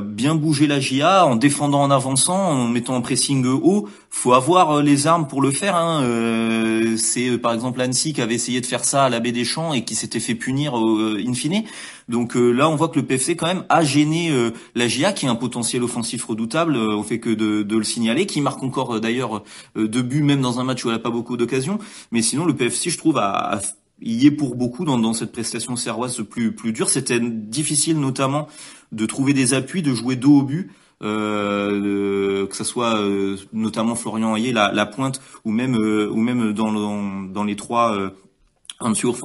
bien 0.00 0.34
bouger 0.34 0.66
la 0.66 0.80
GIA 0.80 1.26
en 1.26 1.36
défendant 1.36 1.82
en 1.82 1.90
avançant, 1.90 2.38
en 2.38 2.68
mettant 2.68 2.96
un 2.96 3.00
pressing 3.00 3.46
haut. 3.46 3.88
Faut 4.10 4.32
avoir 4.32 4.78
euh, 4.78 4.82
les 4.82 5.06
armes 5.06 5.26
pour 5.26 5.42
le 5.42 5.50
faire. 5.50 5.76
Hein. 5.76 6.02
Euh, 6.02 6.96
c'est 6.96 7.38
par 7.38 7.52
exemple 7.52 7.80
Annecy 7.80 8.12
qui 8.12 8.20
avait 8.20 8.34
essayé 8.34 8.60
de 8.60 8.66
faire 8.66 8.84
ça 8.84 9.04
à 9.04 9.08
la 9.08 9.20
baie 9.20 9.32
des 9.32 9.44
Champs 9.44 9.72
et 9.72 9.84
qui 9.84 9.94
s'était 9.94 10.20
fait 10.20 10.34
punir 10.34 10.74
in 10.74 11.34
fine. 11.34 11.64
Donc 12.08 12.34
là, 12.36 12.68
on 12.70 12.76
voit 12.76 12.88
que 12.88 12.98
le 12.98 13.04
PFC 13.04 13.36
quand 13.36 13.46
même 13.46 13.64
a 13.68 13.84
gêné 13.84 14.32
la 14.74 14.88
GIA, 14.88 15.12
qui 15.12 15.26
a 15.26 15.30
un 15.30 15.34
potentiel 15.34 15.82
offensif 15.82 16.24
redoutable. 16.24 16.76
on 16.76 17.02
fait 17.02 17.20
que 17.20 17.28
de, 17.28 17.62
de, 17.62 17.76
le 17.76 17.84
signaler, 17.84 18.24
qui 18.24 18.40
marque 18.40 18.62
encore 18.62 18.98
d'ailleurs 18.98 19.42
deux 19.76 20.00
buts 20.00 20.22
même 20.22 20.40
dans 20.40 20.58
un 20.58 20.64
match 20.64 20.84
où 20.84 20.88
elle 20.88 20.96
a 20.96 21.00
pas 21.00 21.10
beaucoup 21.10 21.36
d'occasions. 21.36 21.78
Mais 22.10 22.22
sinon, 22.22 22.46
le 22.46 22.56
PFC, 22.56 22.88
je 22.88 22.96
trouve, 22.96 23.18
a, 23.18 23.56
a 23.56 23.60
y 24.00 24.26
est 24.26 24.30
pour 24.30 24.54
beaucoup 24.54 24.84
dans, 24.84 24.98
dans 24.98 25.12
cette 25.12 25.32
prestation 25.32 25.76
serroise 25.76 26.22
plus 26.28 26.52
plus 26.52 26.72
dure. 26.72 26.90
C'était 26.90 27.20
difficile 27.20 27.98
notamment 27.98 28.48
de 28.92 29.06
trouver 29.06 29.32
des 29.32 29.54
appuis, 29.54 29.82
de 29.82 29.94
jouer 29.94 30.16
dos 30.16 30.38
au 30.38 30.42
but. 30.42 30.70
Euh, 31.00 32.48
que 32.48 32.56
ce 32.56 32.64
soit 32.64 33.00
euh, 33.00 33.36
notamment 33.52 33.94
Florian 33.94 34.34
Hayé, 34.34 34.52
la, 34.52 34.72
la, 34.72 34.84
pointe, 34.84 35.20
ou 35.44 35.52
même 35.52 35.76
euh, 35.76 36.10
ou 36.10 36.16
même 36.16 36.52
dans, 36.52 36.72
dans, 36.72 37.22
dans 37.22 37.44
les 37.44 37.54
trois 37.54 37.94
euh, 37.96 38.10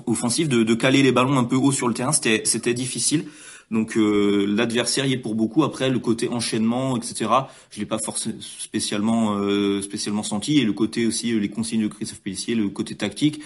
offensifs, 0.05 0.47
de, 0.47 0.61
de, 0.61 0.73
caler 0.75 1.01
les 1.01 1.11
ballons 1.11 1.35
un 1.35 1.45
peu 1.45 1.55
haut 1.55 1.71
sur 1.71 1.87
le 1.87 1.95
terrain, 1.95 2.11
c'était 2.11 2.73
difficile. 2.75 3.25
Donc 3.71 3.97
euh, 3.97 4.45
l'adversaire 4.47 5.07
y 5.07 5.13
est 5.13 5.17
pour 5.17 5.33
beaucoup. 5.33 5.63
Après 5.63 5.89
le 5.89 5.97
côté 5.97 6.29
enchaînement, 6.29 6.95
etc. 6.95 7.25
Je 7.71 7.79
l'ai 7.79 7.87
pas 7.87 7.97
forcément 7.97 8.39
spécialement 8.39 9.81
spécialement 9.81 10.21
senti 10.21 10.59
et 10.59 10.65
le 10.65 10.73
côté 10.73 11.07
aussi 11.07 11.39
les 11.39 11.49
consignes 11.49 11.81
de 11.81 11.87
Christophe 11.87 12.21
Pellissier, 12.21 12.53
le 12.53 12.69
côté 12.69 12.93
tactique. 12.93 13.41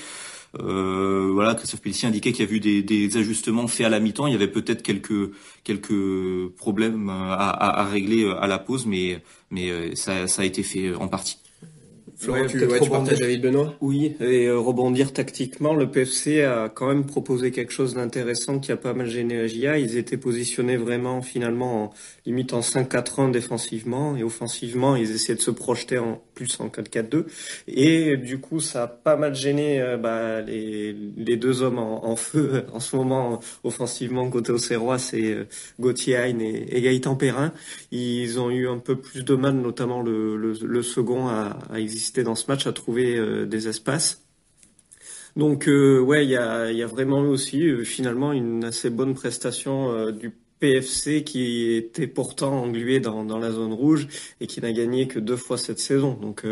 Euh, 0.59 1.29
voilà, 1.33 1.55
Christophe 1.55 1.81
Pellissier 1.81 2.07
indiquait 2.07 2.31
qu'il 2.31 2.45
y 2.45 2.47
a 2.47 2.51
eu 2.51 2.59
des, 2.59 2.81
des, 2.81 3.17
ajustements 3.17 3.67
faits 3.67 3.85
à 3.85 3.89
la 3.89 3.99
mi-temps. 3.99 4.27
Il 4.27 4.33
y 4.33 4.35
avait 4.35 4.47
peut-être 4.47 4.81
quelques 4.81 5.31
quelques 5.63 6.49
problèmes 6.55 7.09
à, 7.09 7.33
à, 7.33 7.81
à, 7.81 7.85
régler 7.85 8.31
à 8.39 8.47
la 8.47 8.59
pause, 8.59 8.85
mais 8.85 9.21
mais 9.51 9.69
euh, 9.69 9.95
ça, 9.95 10.27
ça 10.27 10.41
a 10.41 10.45
été 10.45 10.63
fait 10.63 10.93
en 10.95 11.07
partie. 11.07 11.37
Florent, 12.17 12.47
tu, 12.47 12.65
ouais, 12.65 12.79
tu 12.79 12.89
partages 12.89 13.19
David 13.19 13.41
Benoît 13.41 13.75
Oui, 13.79 14.15
et 14.19 14.47
euh, 14.47 14.57
rebondir 14.57 15.13
tactiquement, 15.13 15.75
le 15.75 15.91
PFC 15.91 16.41
a 16.41 16.67
quand 16.67 16.87
même 16.87 17.05
proposé 17.05 17.51
quelque 17.51 17.71
chose 17.71 17.93
d'intéressant 17.93 18.57
qui 18.57 18.71
a 18.71 18.77
pas 18.77 18.95
mal 18.95 19.07
gêné 19.07 19.37
la 19.37 19.45
GIA. 19.45 19.77
Ils 19.77 19.97
étaient 19.97 20.17
positionnés 20.17 20.77
vraiment 20.77 21.21
finalement 21.21 21.83
en 21.83 21.93
limite 22.25 22.53
en 22.53 22.61
5-4-1 22.61 23.29
défensivement 23.29 24.17
et 24.17 24.23
offensivement, 24.23 24.95
ils 24.95 25.11
essayaient 25.11 25.35
de 25.35 25.41
se 25.41 25.51
projeter 25.51 25.99
en 25.99 26.19
plus 26.37 26.59
en 26.59 26.67
4-4-2. 26.67 27.25
Et 27.67 28.15
du 28.15 28.39
coup, 28.39 28.59
ça 28.59 28.83
a 28.83 28.87
pas 28.87 29.15
mal 29.15 29.33
gêné 29.33 29.81
euh, 29.81 29.97
bah, 29.97 30.41
les, 30.41 30.93
les, 30.93 31.35
deux 31.35 31.63
hommes 31.63 31.79
en, 31.79 32.15
feu 32.15 32.63
en 32.73 32.79
ce 32.79 32.95
moment 32.95 33.39
offensivement 33.63 34.29
côté 34.29 34.51
Auxerrois, 34.51 34.99
c'est 34.99 35.33
euh, 35.33 35.45
Gauthier 35.79 36.17
Hein 36.17 36.37
et, 36.39 36.81
Gaëtan 36.81 37.15
Perrin. 37.15 37.51
Ils 37.91 38.39
ont 38.39 38.51
eu 38.51 38.67
un 38.67 38.77
peu 38.77 38.95
plus 38.95 39.23
de 39.23 39.35
mal, 39.35 39.55
notamment 39.55 40.01
le, 40.01 40.37
le, 40.37 40.83
second 40.83 41.27
à, 41.27 41.57
exister 41.75 42.23
dans 42.23 42.35
ce 42.35 42.45
match 42.47 42.67
à 42.67 42.73
trouver 42.73 43.17
euh, 43.17 43.45
des 43.45 43.67
espaces. 43.67 44.23
Donc 45.35 45.67
ouais, 45.67 46.25
il 46.25 46.31
y 46.31 46.35
a, 46.37 46.71
y 46.71 46.81
a, 46.81 46.87
vraiment 46.87 47.19
aussi 47.19 47.85
finalement 47.85 48.33
une 48.33 48.63
assez 48.63 48.89
bonne 48.89 49.13
prestation 49.13 50.09
du 50.09 50.31
PFC 50.59 51.23
qui 51.23 51.73
était 51.73 52.07
pourtant 52.07 52.63
englué 52.63 52.99
dans, 52.99 53.23
dans, 53.23 53.37
la 53.37 53.51
zone 53.51 53.73
rouge 53.73 54.07
et 54.41 54.47
qui 54.47 54.61
n'a 54.61 54.71
gagné 54.71 55.07
que 55.07 55.19
deux 55.19 55.35
fois 55.35 55.57
cette 55.57 55.79
saison. 55.79 56.13
Donc 56.13 56.43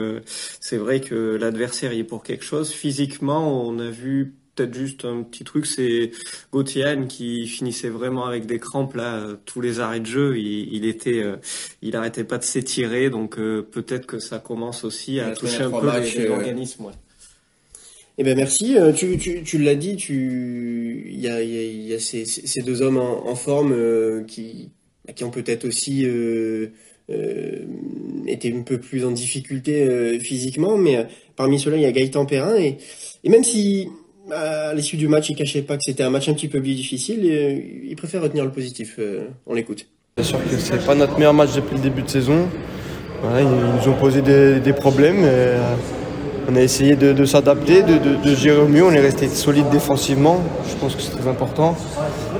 c'est 0.59 0.77
vrai 0.77 1.01
que 1.01 1.35
l'adversaire 1.35 1.93
y 1.93 1.99
est 1.99 2.03
pour 2.03 2.23
quelque 2.23 2.43
chose. 2.43 2.71
Physiquement, 2.71 3.65
on 3.67 3.79
a 3.79 3.89
vu 3.89 4.35
peut-être 4.55 4.73
juste 4.73 5.05
un 5.05 5.23
petit 5.23 5.43
truc, 5.43 5.65
c'est 5.65 6.11
Gauthier 6.51 6.95
qui 7.09 7.47
finissait 7.47 7.89
vraiment 7.89 8.25
avec 8.25 8.45
des 8.45 8.59
crampes 8.59 8.95
là, 8.95 9.27
tous 9.45 9.61
les 9.61 9.79
arrêts 9.79 9.99
de 9.99 10.05
jeu, 10.05 10.37
il, 10.37 10.73
il 10.73 10.85
était, 10.85 11.21
euh, 11.21 11.37
il 11.81 11.95
arrêtait 11.95 12.23
pas 12.23 12.37
de 12.37 12.43
s'étirer, 12.43 13.09
donc 13.09 13.37
euh, 13.37 13.61
peut-être 13.61 14.05
que 14.05 14.19
ça 14.19 14.39
commence 14.39 14.83
aussi 14.83 15.19
à 15.19 15.31
toucher 15.31 15.63
un 15.63 15.71
peu 15.71 15.85
l'organisme. 16.27 16.85
Ouais. 16.85 16.93
Eh 18.17 18.23
ben 18.23 18.35
merci. 18.35 18.77
Euh, 18.77 18.91
tu, 18.91 19.17
tu, 19.17 19.43
tu 19.43 19.57
l'as 19.57 19.75
dit, 19.75 19.95
tu 19.95 21.09
il 21.11 21.19
y 21.19 21.27
a, 21.27 21.41
y 21.41 21.93
a 21.93 21.99
ces, 21.99 22.25
ces, 22.25 22.61
deux 22.61 22.81
hommes 22.81 22.97
en, 22.97 23.27
en 23.27 23.35
forme 23.35 24.25
qui 24.25 24.71
qui 25.15 25.23
ont 25.23 25.29
peut-être 25.31 25.65
aussi 25.65 26.03
euh, 26.05 26.67
été 28.25 28.53
un 28.53 28.61
peu 28.61 28.79
plus 28.79 29.05
en 29.05 29.11
difficulté 29.11 30.17
physiquement, 30.19 30.77
mais 30.77 31.05
parmi 31.35 31.59
ceux-là 31.59 31.77
il 31.77 31.83
y 31.83 31.85
a 31.85 31.91
Gaëtan 31.91 32.25
Perrin 32.25 32.55
et, 32.57 32.77
et 33.23 33.29
même 33.29 33.43
si 33.43 33.87
à 34.31 34.73
l'issue 34.73 34.97
du 34.97 35.07
match, 35.07 35.29
il 35.29 35.35
cachait 35.35 35.61
pas 35.61 35.77
que 35.77 35.83
c'était 35.83 36.03
un 36.03 36.09
match 36.09 36.27
un 36.29 36.33
petit 36.33 36.47
peu 36.47 36.59
plus 36.59 36.73
difficile 36.73 37.23
il 37.87 37.95
préfère 37.95 38.21
retenir 38.21 38.43
le 38.45 38.51
positif. 38.51 38.95
Euh, 38.99 39.27
on 39.45 39.53
l'écoute. 39.53 39.87
C'est 40.17 40.23
sûr 40.23 40.43
que 40.43 40.57
c'est 40.57 40.85
pas 40.85 40.95
notre 40.95 41.15
meilleur 41.15 41.33
match 41.33 41.53
depuis 41.55 41.75
le 41.75 41.81
début 41.81 42.01
de 42.01 42.09
saison. 42.09 42.47
Voilà, 43.21 43.41
ils 43.41 43.47
nous 43.47 43.89
ont 43.89 43.97
posé 43.97 44.21
des, 44.21 44.59
des 44.59 44.73
problèmes. 44.73 45.19
Et, 45.19 45.27
euh, 45.27 45.75
on 46.49 46.55
a 46.55 46.61
essayé 46.61 46.95
de, 46.95 47.13
de 47.13 47.25
s'adapter, 47.25 47.81
de, 47.81 47.97
de, 47.97 48.15
de, 48.23 48.35
gérer 48.35 48.61
au 48.61 48.67
mieux. 48.67 48.83
On 48.83 48.91
est 48.91 48.99
resté 48.99 49.27
solide 49.27 49.69
défensivement. 49.71 50.41
Je 50.69 50.75
pense 50.75 50.95
que 50.95 51.01
c'est 51.01 51.11
très 51.17 51.27
important. 51.29 51.75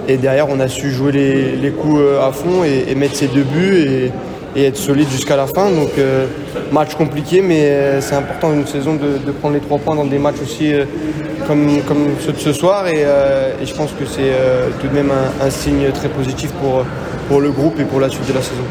Et 0.08 0.18
derrière, 0.18 0.50
on 0.50 0.60
a 0.60 0.68
su 0.68 0.92
jouer 0.92 1.12
les, 1.12 1.56
les 1.56 1.72
coups 1.72 2.00
euh, 2.00 2.28
à 2.28 2.32
fond 2.32 2.64
et, 2.64 2.86
et 2.90 2.96
mettre 2.96 3.16
ses 3.16 3.28
deux 3.28 3.44
buts. 3.44 3.78
Et, 3.78 4.12
et 4.56 4.66
être 4.66 4.78
solide 4.78 5.10
jusqu'à 5.10 5.36
la 5.36 5.48
fin. 5.48 5.70
Donc 5.70 5.92
euh, 5.98 6.28
match 6.72 6.96
compliqué, 6.96 7.42
mais 7.42 7.66
euh, 7.66 8.02
c'est 8.02 8.16
important 8.16 8.54
une 8.54 8.66
saison 8.66 8.96
de, 8.96 9.32
prendre 9.32 9.56
les 9.56 9.62
trois 9.62 9.78
points 9.78 9.96
dans 9.96 10.06
des 10.06 10.18
matchs 10.18 10.42
aussi 10.42 10.74
euh, 10.74 10.86
comme, 11.48 11.82
comme 11.84 12.08
ceux 12.20 12.32
de 12.32 12.40
ce 12.40 12.54
soir. 12.54 12.88
Et, 12.88 13.04
euh, 13.04 13.54
et 13.62 13.66
je 13.66 13.74
pense 13.74 13.92
que 13.92 14.06
c'est 14.06 14.22
euh, 14.22 14.70
tout 14.80 14.88
de 14.88 14.94
même 14.94 15.12
un, 15.12 15.46
un, 15.46 15.50
signe 15.50 15.92
très 15.92 16.10
positif 16.10 16.52
pour, 16.54 16.86
pour 17.28 17.42
le 17.42 17.52
groupe 17.52 17.80
et 17.80 17.86
pour 17.86 18.00
la 18.00 18.10
suite 18.10 18.28
de 18.28 18.34
la 18.34 18.42
saison. 18.42 18.64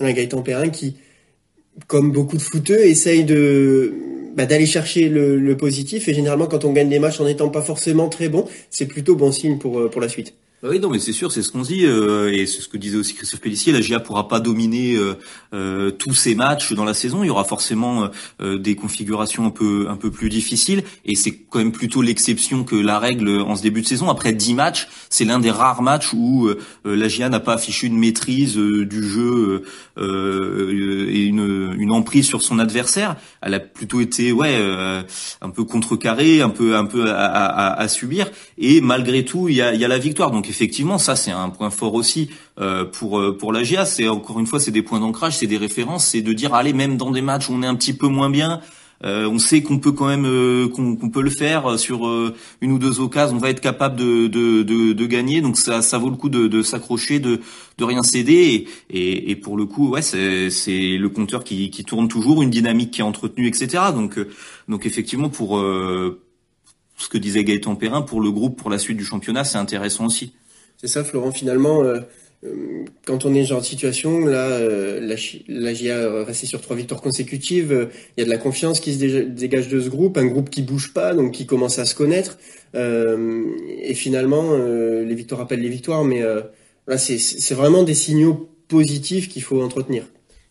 Gaëtan 0.00 0.42
Perrin 0.42 0.68
qui, 0.68 0.96
comme 1.86 2.12
beaucoup 2.12 2.36
de 2.36 2.42
footeux, 2.42 2.84
essaye 2.84 3.24
de 3.24 3.94
bah, 4.34 4.46
d'aller 4.46 4.66
chercher 4.66 5.08
le, 5.08 5.56
positif. 5.56 6.08
Et 6.08 6.14
généralement, 6.14 6.46
quand 6.46 6.64
on 6.64 6.72
gagne 6.72 6.88
des 6.88 6.98
matchs 6.98 7.20
en 7.20 7.24
n'étant 7.24 7.48
pas 7.48 7.62
forcément 7.62 8.08
très 8.08 8.28
bon, 8.28 8.46
c'est 8.70 8.86
plutôt 8.86 9.14
bon 9.14 9.32
signe 9.32 9.58
pour, 9.58 9.88
pour 9.90 10.00
la 10.00 10.08
suite. 10.08 10.34
Oui, 10.66 10.80
non, 10.80 10.88
mais 10.88 10.98
c'est 10.98 11.12
sûr, 11.12 11.30
c'est 11.30 11.42
ce 11.42 11.52
qu'on 11.52 11.60
dit, 11.60 11.84
euh, 11.84 12.32
et 12.32 12.46
c'est 12.46 12.62
ce 12.62 12.68
que 12.68 12.78
disait 12.78 12.96
aussi 12.96 13.12
Christophe 13.12 13.42
Pellissier. 13.42 13.70
La 13.70 13.82
GIA 13.82 14.00
pourra 14.00 14.28
pas 14.28 14.40
dominer 14.40 14.94
euh, 14.94 15.12
euh, 15.52 15.90
tous 15.90 16.14
ces 16.14 16.34
matchs 16.34 16.72
dans 16.72 16.86
la 16.86 16.94
saison. 16.94 17.22
Il 17.22 17.26
y 17.26 17.30
aura 17.30 17.44
forcément 17.44 18.08
euh, 18.40 18.56
des 18.56 18.74
configurations 18.74 19.44
un 19.44 19.50
peu 19.50 19.88
un 19.90 19.96
peu 19.96 20.10
plus 20.10 20.30
difficiles, 20.30 20.82
et 21.04 21.16
c'est 21.16 21.32
quand 21.32 21.58
même 21.58 21.70
plutôt 21.70 22.00
l'exception 22.00 22.64
que 22.64 22.76
la 22.76 22.98
règle 22.98 23.28
en 23.42 23.56
ce 23.56 23.62
début 23.62 23.82
de 23.82 23.86
saison. 23.86 24.08
Après 24.08 24.32
dix 24.32 24.54
matchs, 24.54 24.88
c'est 25.10 25.26
l'un 25.26 25.38
des 25.38 25.50
rares 25.50 25.82
matchs 25.82 26.14
où 26.14 26.48
euh, 26.48 26.56
la 26.86 27.08
GIA 27.08 27.28
n'a 27.28 27.40
pas 27.40 27.52
affiché 27.52 27.86
une 27.86 27.98
maîtrise 27.98 28.56
euh, 28.56 28.86
du 28.86 29.06
jeu 29.06 29.64
et 29.98 31.24
une, 31.24 31.74
une 31.78 31.90
emprise 31.92 32.26
sur 32.26 32.40
son 32.40 32.58
adversaire. 32.58 33.16
Elle 33.42 33.52
a 33.52 33.60
plutôt 33.60 34.00
été, 34.00 34.32
ouais, 34.32 34.56
un 35.42 35.50
peu 35.50 35.64
contrecarrée, 35.64 36.40
un 36.40 36.48
peu 36.48 36.74
un 36.74 36.86
peu 36.86 37.10
à, 37.10 37.26
à, 37.26 37.80
à 37.80 37.88
subir, 37.88 38.30
et 38.56 38.80
malgré 38.80 39.26
tout, 39.26 39.50
il 39.50 39.56
y 39.56 39.62
a, 39.62 39.74
y 39.74 39.84
a 39.84 39.88
la 39.88 39.98
victoire. 39.98 40.30
Donc 40.30 40.48
effectivement, 40.54 40.98
ça 40.98 41.16
c'est 41.16 41.32
un 41.32 41.50
point 41.50 41.70
fort 41.70 41.94
aussi 41.94 42.30
euh, 42.60 42.84
pour 42.84 43.18
euh, 43.18 43.36
pour 43.36 43.52
la 43.52 43.64
GIA. 43.64 43.84
C'est 43.84 44.08
encore 44.08 44.38
une 44.38 44.46
fois, 44.46 44.60
c'est 44.60 44.70
des 44.70 44.82
points 44.82 45.00
d'ancrage, 45.00 45.36
c'est 45.38 45.48
des 45.48 45.56
références, 45.56 46.06
c'est 46.06 46.22
de 46.22 46.32
dire 46.32 46.54
allez 46.54 46.72
même 46.72 46.96
dans 46.96 47.10
des 47.10 47.22
matchs 47.22 47.48
où 47.48 47.54
on 47.54 47.62
est 47.62 47.66
un 47.66 47.74
petit 47.74 47.92
peu 47.94 48.06
moins 48.06 48.30
bien. 48.30 48.60
Euh, 49.04 49.28
on 49.28 49.38
sait 49.38 49.62
qu'on 49.62 49.80
peut 49.80 49.90
quand 49.90 50.06
même 50.06 50.22
qu'on 50.70 50.96
qu 50.96 51.10
peut 51.10 51.20
le 51.20 51.30
faire 51.30 51.78
sur 51.78 52.08
une 52.60 52.72
ou 52.72 52.78
deux 52.78 53.00
occasions. 53.00 53.36
On 53.36 53.40
va 53.40 53.50
être 53.50 53.60
capable 53.60 53.96
de, 53.96 54.28
de, 54.28 54.62
de, 54.62 55.06
gagner. 55.06 55.42
Donc 55.42 55.58
ça, 55.58 55.82
ça 55.82 55.98
vaut 55.98 56.08
le 56.08 56.16
coup 56.16 56.28
de, 56.28 56.46
de 56.46 56.62
s'accrocher, 56.62 57.18
de, 57.18 57.40
de 57.76 57.84
rien 57.84 58.02
céder. 58.02 58.66
Et, 58.88 58.96
et, 58.96 59.30
et 59.32 59.36
pour 59.36 59.56
le 59.56 59.66
coup, 59.66 59.90
ouais, 59.90 60.02
c'est 60.02 60.96
le 60.96 61.08
compteur 61.08 61.42
qui, 61.42 61.70
qui 61.70 61.84
tourne 61.84 62.06
toujours, 62.08 62.42
une 62.42 62.50
dynamique 62.50 62.92
qui 62.92 63.00
est 63.00 63.04
entretenue, 63.04 63.48
etc. 63.48 63.82
Donc 63.92 64.18
donc 64.68 64.86
effectivement 64.86 65.28
pour 65.28 65.60
ce 66.96 67.08
que 67.08 67.18
disait 67.18 67.44
Gaëtan 67.44 67.76
Perrin, 67.76 68.02
pour 68.02 68.20
le 68.20 68.30
groupe, 68.30 68.56
pour 68.56 68.70
la 68.70 68.78
suite 68.78 68.96
du 68.96 69.04
championnat, 69.04 69.44
c'est 69.44 69.58
intéressant 69.58 70.06
aussi. 70.06 70.32
C'est 70.84 70.90
ça, 70.90 71.02
Florent, 71.02 71.32
finalement, 71.32 71.82
euh, 71.82 72.00
euh, 72.44 72.84
quand 73.06 73.24
on 73.24 73.32
est 73.32 73.46
genre 73.46 73.62
de 73.62 73.64
situation, 73.64 74.26
là, 74.26 74.50
euh, 74.50 75.00
la, 75.00 75.14
la 75.48 75.72
GIA 75.72 76.24
resté 76.24 76.46
sur 76.46 76.60
trois 76.60 76.76
victoires 76.76 77.00
consécutives, 77.00 77.88
il 78.14 78.20
y 78.20 78.22
a 78.22 78.26
de 78.26 78.30
la 78.30 78.36
confiance 78.36 78.80
qui 78.80 78.92
se 78.92 79.22
dégage 79.22 79.68
de 79.68 79.80
ce 79.80 79.88
groupe, 79.88 80.18
un 80.18 80.26
groupe 80.26 80.50
qui 80.50 80.60
bouge 80.60 80.92
pas, 80.92 81.14
donc 81.14 81.32
qui 81.32 81.46
commence 81.46 81.78
à 81.78 81.86
se 81.86 81.94
connaître. 81.94 82.36
Et 82.74 83.94
finalement, 83.94 84.58
les 84.58 85.14
victoires 85.14 85.40
appellent 85.40 85.62
les 85.62 85.70
victoires, 85.70 86.04
mais 86.04 86.22
là, 86.86 86.98
c'est 86.98 87.54
vraiment 87.54 87.82
des 87.82 87.94
signaux 87.94 88.50
positifs 88.68 89.30
qu'il 89.30 89.42
faut 89.42 89.62
entretenir. 89.62 90.04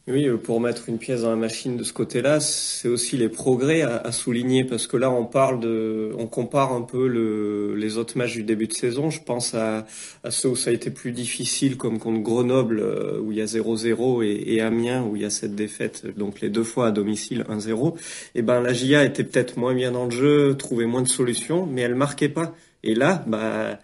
Oui, 0.05 0.27
euh, 0.27 0.36
pour 0.36 0.60
mettre 0.60 0.89
une 0.89 0.98
pièce 0.98 1.22
dans 1.22 1.29
la 1.29 1.38
machine 1.38 1.77
de 1.77 1.83
ce 1.86 1.93
côté-là, 1.93 2.41
c'est 2.41 2.89
aussi 2.89 3.15
les 3.15 3.29
progrès 3.29 3.83
à, 3.83 4.12
souligner 4.12 4.65
parce 4.65 4.86
que 4.86 4.98
là, 4.98 5.10
on 5.10 5.24
parle 5.25 5.62
de, 5.62 6.12
on 6.17 6.27
compare 6.27 6.74
un 6.74 6.81
peu 6.81 7.07
le, 7.07 7.74
les 7.75 7.98
autres 7.98 8.17
matchs 8.17 8.33
du 8.33 8.43
début 8.43 8.67
de 8.67 8.74
saison. 8.74 9.10
Je 9.10 9.22
pense 9.22 9.53
à, 9.53 9.86
à, 10.25 10.29
ceux 10.29 10.50
où 10.50 10.55
ça 10.57 10.72
a 10.72 10.74
été 10.74 10.91
plus 10.91 11.13
difficile, 11.13 11.77
comme 11.77 12.00
contre 12.00 12.19
Grenoble 12.19 12.81
euh, 12.81 13.17
où 13.22 13.31
il 13.31 13.38
y 13.38 13.41
a 13.41 13.45
0-0 13.45 14.25
et, 14.25 14.55
et, 14.55 14.60
Amiens 14.60 15.03
où 15.03 15.15
il 15.15 15.22
y 15.22 15.25
a 15.25 15.29
cette 15.29 15.55
défaite, 15.55 16.05
donc 16.17 16.41
les 16.41 16.50
deux 16.50 16.65
fois 16.65 16.88
à 16.88 16.91
domicile 16.91 17.45
1-0. 17.50 17.95
Et 17.95 18.00
eh 18.36 18.41
ben 18.41 18.60
la 18.60 18.74
GIA 18.74 19.05
était 19.05 19.24
peut-être 19.24 19.55
moins 19.55 19.74
bien 19.74 19.93
dans 19.93 20.05
le 20.05 20.12
jeu, 20.12 20.57
trouvait 20.57 20.86
moins 20.86 21.01
de 21.01 21.07
solutions, 21.07 21.65
mais 21.65 21.79
elle 21.79 21.95
marquait 21.95 22.27
pas. 22.27 22.53
Et 22.83 22.93
là, 22.93 23.24
bah 23.25 23.79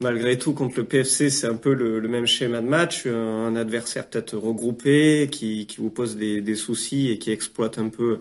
malgré 0.00 0.38
tout, 0.38 0.54
contre 0.54 0.78
le 0.78 0.84
PFC, 0.84 1.30
c'est 1.30 1.46
un 1.46 1.56
peu 1.56 1.74
le, 1.74 2.00
même 2.08 2.26
schéma 2.26 2.60
de 2.60 2.66
match. 2.66 3.06
Un 3.06 3.54
adversaire 3.54 4.06
peut-être 4.06 4.36
regroupé, 4.36 5.28
qui, 5.30 5.66
qui 5.66 5.76
vous 5.78 5.90
pose 5.90 6.16
des, 6.16 6.40
des, 6.40 6.54
soucis 6.54 7.10
et 7.10 7.18
qui 7.18 7.30
exploite 7.30 7.78
un 7.78 7.88
peu 7.88 8.18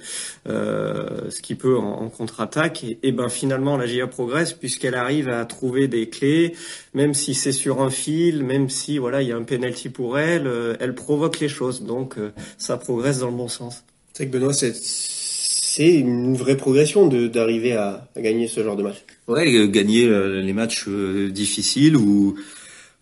euh, 0.47 1.29
ce 1.29 1.41
qu'il 1.41 1.57
peut 1.57 1.77
en, 1.77 2.09
contre-attaque. 2.09 2.85
Et, 3.03 3.11
ben 3.11 3.29
finalement, 3.29 3.77
la 3.77 3.85
GIA 3.85 4.07
progresse 4.07 4.53
puisqu'elle 4.53 4.95
arrive 4.95 5.29
à 5.29 5.45
trouver 5.45 5.87
des 5.87 6.09
clés, 6.09 6.55
même 6.93 7.13
si 7.13 7.33
c'est 7.33 7.51
sur 7.51 7.81
un 7.81 7.89
fil, 7.89 8.43
même 8.43 8.69
si 8.69 8.97
voilà, 8.97 9.21
il 9.21 9.29
y 9.29 9.31
a 9.31 9.37
un 9.37 9.43
penalty 9.43 9.89
pour 9.89 10.19
elle, 10.19 10.47
euh, 10.47 10.75
elle 10.79 10.95
provoque 10.95 11.39
les 11.39 11.49
choses. 11.49 11.83
Donc 11.83 12.17
euh, 12.17 12.31
ça 12.57 12.77
progresse 12.77 13.19
dans 13.19 13.29
le 13.29 13.37
bon 13.37 13.47
sens. 13.47 13.83
C'est 14.13 14.27
que 14.27 14.31
Benoît, 14.31 14.53
c'est 14.53 15.93
une 15.93 16.35
vraie 16.35 16.57
progression 16.57 17.07
d'arriver 17.07 17.73
à, 17.73 18.07
gagner 18.17 18.47
ce 18.47 18.61
genre 18.63 18.75
de 18.75 18.83
match. 18.83 18.97
Ouais, 19.29 19.55
euh, 19.55 19.67
gagner 19.67 20.07
euh, 20.07 20.41
les 20.41 20.53
matchs 20.53 20.85
euh, 20.87 21.29
difficiles 21.29 21.95
où 21.95 22.35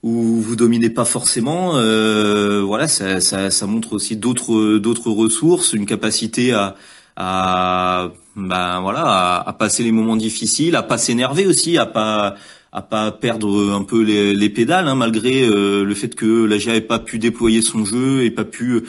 où 0.04 0.42
vous 0.42 0.56
dominez 0.58 0.90
pas 0.90 1.06
forcément. 1.06 1.78
Euh, 1.78 2.62
voilà, 2.62 2.88
ça, 2.90 3.22
ça, 3.22 3.50
ça, 3.50 3.66
montre 3.66 3.94
aussi 3.94 4.18
d'autres 4.18 4.78
d'autres 4.78 5.10
ressources, 5.10 5.72
une 5.72 5.86
capacité 5.86 6.52
à 6.54 6.76
à 7.16 8.12
ben 8.36 8.82
voilà 8.82 9.04
à, 9.04 9.50
à, 9.50 9.54
passer 9.54 9.84
les 9.84 9.94
moments 9.94 10.18
difficiles, 10.18 10.76
à 10.76 10.84
pas 10.84 10.98
s'énerver 10.98 11.48
aussi, 11.48 11.78
à 11.78 11.86
pas 11.86 12.36
à 12.74 12.82
pas 12.82 13.12
perdre 13.14 13.74
un 13.74 13.84
peu 13.84 14.02
les, 14.04 14.34
les 14.36 14.50
pédales 14.50 14.88
hein, 14.90 14.96
malgré 14.96 15.44
euh, 15.44 15.86
le 15.86 15.96
fait 15.96 16.14
que 16.14 16.46
la 16.46 16.58
GIA 16.58 16.74
n'ait 16.74 16.82
pas 16.82 17.00
pu 17.00 17.20
déployer 17.20 17.62
son 17.62 17.86
jeu 17.86 18.24
et 18.24 18.32
pas 18.32 18.44
pu 18.44 18.84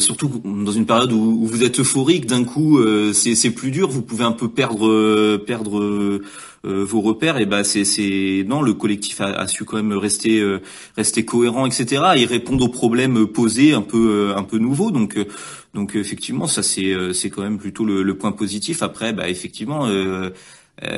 surtout 0.00 0.42
dans 0.44 0.72
une 0.72 0.86
période 0.86 1.12
où, 1.12 1.46
vous 1.46 1.62
êtes 1.62 1.78
euphorique, 1.80 2.26
d'un 2.26 2.44
coup 2.44 2.78
euh, 2.78 3.12
c'est 3.12 3.50
plus 3.50 3.70
dur, 3.70 3.88
vous 3.88 4.02
pouvez 4.02 4.24
un 4.24 4.32
peu 4.32 4.48
perdre 4.48 5.36
perdre 5.38 6.20
vos 6.64 7.00
repères. 7.00 7.38
Et 7.38 7.46
bah 7.46 7.62
c'est 7.64 8.44
non, 8.46 8.62
le 8.62 8.74
collectif 8.74 9.20
a, 9.20 9.26
a, 9.26 9.46
su 9.46 9.64
quand 9.64 9.76
même 9.76 9.92
rester 9.92 10.42
rester 10.96 11.24
cohérent, 11.24 11.66
etc. 11.66 12.02
et 12.16 12.24
répondre 12.24 12.64
aux 12.64 12.68
problèmes 12.68 13.26
posés 13.26 13.72
un 13.72 13.82
peu 13.82 14.32
un 14.36 14.42
peu 14.42 14.58
nouveaux. 14.58 14.90
Donc 14.90 15.16
donc 15.74 15.94
effectivement 15.94 16.46
ça 16.46 16.62
c'est 16.62 16.92
c'est 17.12 17.30
quand 17.30 17.42
même 17.42 17.58
plutôt 17.58 17.84
le, 17.84 18.02
le, 18.02 18.18
point 18.18 18.32
positif. 18.32 18.82
Après 18.82 19.12
bah 19.12 19.28
effectivement. 19.28 19.88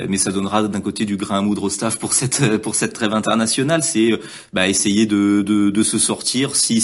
mais 0.08 0.16
ça 0.16 0.30
donnera 0.30 0.62
d'un 0.68 0.80
côté 0.80 1.04
du 1.04 1.16
grain 1.16 1.38
à 1.38 1.42
moudre 1.42 1.64
au 1.64 1.68
staff 1.68 1.98
pour 1.98 2.12
cette 2.12 2.56
pour 2.62 2.74
cette 2.74 2.94
trêve 2.94 3.12
internationale. 3.12 3.82
C'est 3.82 4.18
bah, 4.52 4.68
essayer 4.68 5.06
de, 5.06 5.42
de, 5.44 5.70
de 5.70 5.82
se 5.82 5.98
sortir 5.98 6.54
si 6.54 6.82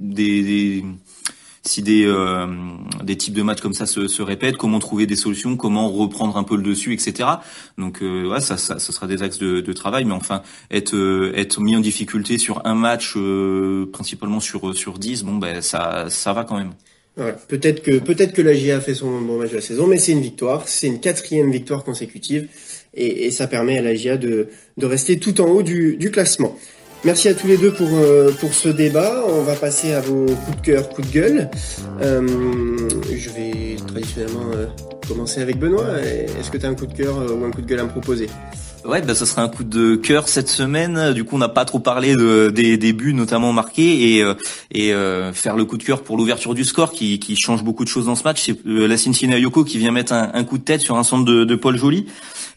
des, 0.00 0.42
des 0.42 0.84
si 1.62 1.82
des, 1.82 2.04
euh, 2.06 2.46
des 3.04 3.16
types 3.16 3.34
de 3.34 3.42
matchs 3.42 3.60
comme 3.60 3.74
ça 3.74 3.86
se, 3.86 4.08
se, 4.08 4.22
répètent, 4.22 4.56
comment 4.56 4.78
trouver 4.78 5.06
des 5.06 5.16
solutions, 5.16 5.56
comment 5.56 5.90
reprendre 5.90 6.36
un 6.36 6.42
peu 6.42 6.56
le 6.56 6.62
dessus, 6.62 6.94
etc. 6.94 7.28
Donc 7.76 8.02
euh, 8.02 8.28
ouais, 8.28 8.40
ça, 8.40 8.56
ça, 8.56 8.78
sera 8.78 9.06
des 9.06 9.22
axes 9.22 9.38
de, 9.38 9.72
travail, 9.72 10.04
mais 10.04 10.14
enfin 10.14 10.42
être 10.70 10.94
euh, 10.96 11.32
être 11.36 11.60
mis 11.60 11.76
en 11.76 11.80
difficulté 11.80 12.38
sur 12.38 12.66
un 12.66 12.74
match, 12.74 13.14
euh, 13.16 13.88
principalement 13.92 14.40
sur 14.40 14.74
sur 14.74 14.98
10, 14.98 15.22
bon 15.22 15.36
ben 15.36 15.60
ça 15.60 16.06
ça 16.08 16.32
va 16.32 16.44
quand 16.44 16.56
même. 16.56 16.72
Peut-être 17.48 17.82
que 17.82 17.98
peut-être 17.98 18.38
la 18.40 18.54
GIA 18.54 18.80
fait 18.80 18.94
son 18.94 19.20
bon 19.20 19.36
match 19.38 19.50
de 19.50 19.56
la 19.56 19.60
saison, 19.60 19.86
mais 19.86 19.98
c'est 19.98 20.12
une 20.12 20.22
victoire, 20.22 20.66
c'est 20.66 20.86
une 20.86 21.00
quatrième 21.00 21.50
victoire 21.50 21.84
consécutive, 21.84 22.48
et, 22.94 23.26
et, 23.26 23.30
ça 23.30 23.46
permet 23.46 23.76
à 23.76 23.82
la 23.82 23.94
GIA 23.94 24.16
de 24.16 24.48
rester 24.80 25.18
tout 25.18 25.38
en 25.42 25.46
haut 25.46 25.62
du 25.62 26.10
classement. 26.10 26.56
Merci 27.02 27.28
à 27.28 27.34
tous 27.34 27.46
les 27.46 27.56
deux 27.56 27.72
pour, 27.72 27.88
euh, 27.94 28.30
pour 28.40 28.52
ce 28.52 28.68
débat. 28.68 29.24
On 29.26 29.40
va 29.40 29.54
passer 29.54 29.94
à 29.94 30.02
vos 30.02 30.26
coups 30.26 30.56
de 30.58 30.62
cœur, 30.62 30.88
coups 30.90 31.08
de 31.08 31.12
gueule. 31.14 31.50
Euh, 32.02 32.26
je 33.10 33.30
vais 33.30 33.76
traditionnellement 33.86 34.50
euh, 34.54 34.66
commencer 35.08 35.40
avec 35.40 35.58
Benoît. 35.58 35.98
Est-ce 36.02 36.50
que 36.50 36.58
tu 36.58 36.66
as 36.66 36.68
un 36.68 36.74
coup 36.74 36.86
de 36.86 36.92
cœur 36.92 37.16
ou 37.16 37.42
un 37.42 37.50
coup 37.50 37.62
de 37.62 37.66
gueule 37.66 37.80
à 37.80 37.84
me 37.84 37.88
proposer? 37.88 38.28
Ouais, 38.84 39.00
bah, 39.00 39.14
ça 39.14 39.24
sera 39.24 39.40
un 39.42 39.48
coup 39.48 39.64
de 39.64 39.96
cœur 39.96 40.28
cette 40.28 40.50
semaine. 40.50 41.14
Du 41.14 41.24
coup, 41.24 41.36
on 41.36 41.38
n'a 41.38 41.48
pas 41.48 41.64
trop 41.64 41.78
parlé 41.78 42.16
de, 42.16 42.50
des, 42.50 42.76
des 42.76 42.92
buts 42.92 43.14
notamment 43.14 43.54
marqués 43.54 44.18
et, 44.18 44.24
et 44.72 44.92
faire 45.32 45.56
le 45.56 45.64
coup 45.64 45.78
de 45.78 45.84
cœur 45.84 46.02
pour 46.02 46.18
l'ouverture 46.18 46.54
du 46.54 46.64
score 46.64 46.92
qui, 46.92 47.18
qui 47.18 47.34
change 47.38 47.64
beaucoup 47.64 47.84
de 47.84 47.88
choses 47.88 48.06
dans 48.06 48.14
ce 48.14 48.24
match. 48.24 48.42
C'est 48.44 48.58
la 48.64 48.96
Cincinnati 48.98 49.40
Yoko 49.40 49.64
qui 49.64 49.78
vient 49.78 49.92
mettre 49.92 50.12
un, 50.12 50.30
un, 50.34 50.44
coup 50.44 50.58
de 50.58 50.64
tête 50.64 50.80
sur 50.82 50.96
un 50.96 51.02
centre 51.02 51.24
de, 51.24 51.44
de 51.44 51.54
Paul 51.54 51.76
Joly. 51.76 52.06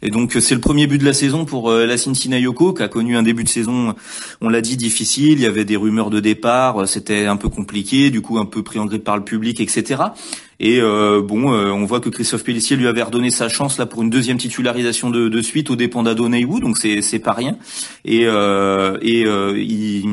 Et 0.04 0.10
donc 0.10 0.34
c'est 0.40 0.54
le 0.54 0.60
premier 0.60 0.86
but 0.86 0.98
de 0.98 1.06
la 1.06 1.14
saison 1.14 1.46
pour 1.46 1.72
euh, 1.72 1.86
la 1.86 1.98
Cincinnati 1.98 2.44
Yoko 2.44 2.74
qui 2.74 2.84
a 2.84 2.90
connu 2.90 3.16
un 3.16 3.24
début 3.24 3.46
de 3.46 3.50
saison, 3.50 3.96
on 4.42 4.50
l'a 4.50 4.60
dit, 4.60 4.76
difficile. 4.76 5.34
Il 5.34 5.40
y 5.40 5.46
avait 5.46 5.64
des 5.64 5.78
rumeurs 5.78 6.10
de 6.10 6.20
départ, 6.20 6.82
euh, 6.82 6.86
c'était 6.86 7.26
un 7.26 7.38
peu 7.38 7.48
compliqué, 7.48 8.10
du 8.10 8.22
coup 8.22 8.38
un 8.38 8.46
peu 8.46 8.64
pris 8.64 8.80
en 8.80 8.86
grippe 8.86 9.06
par 9.06 9.16
le 9.16 9.24
public, 9.24 9.62
etc. 9.62 10.04
Et 10.60 10.82
euh, 10.82 11.22
bon, 11.22 11.52
on 11.54 11.86
voit 11.86 12.02
que 12.02 12.10
Christophe 12.10 12.44
Pellissier 12.44 12.76
lui 12.76 12.88
avait 12.88 13.02
redonné 13.02 13.32
sa 13.32 13.48
chance 13.48 13.78
là 13.78 13.86
pour 13.86 14.02
une 14.02 14.10
deuxième 14.10 14.38
titularisation 14.38 15.10
de, 15.10 15.30
de 15.30 15.42
suite 15.42 15.70
au 15.70 15.78
dépend 15.78 16.04
d'Adonaiwu, 16.04 16.60
donc 16.60 16.78
c'est 16.78 17.02
c'est 17.02 17.20
pas 17.20 17.34
rien. 17.34 17.58
Et 18.04 18.26
euh, 18.26 18.98
et 19.02 19.22
il, 19.22 20.06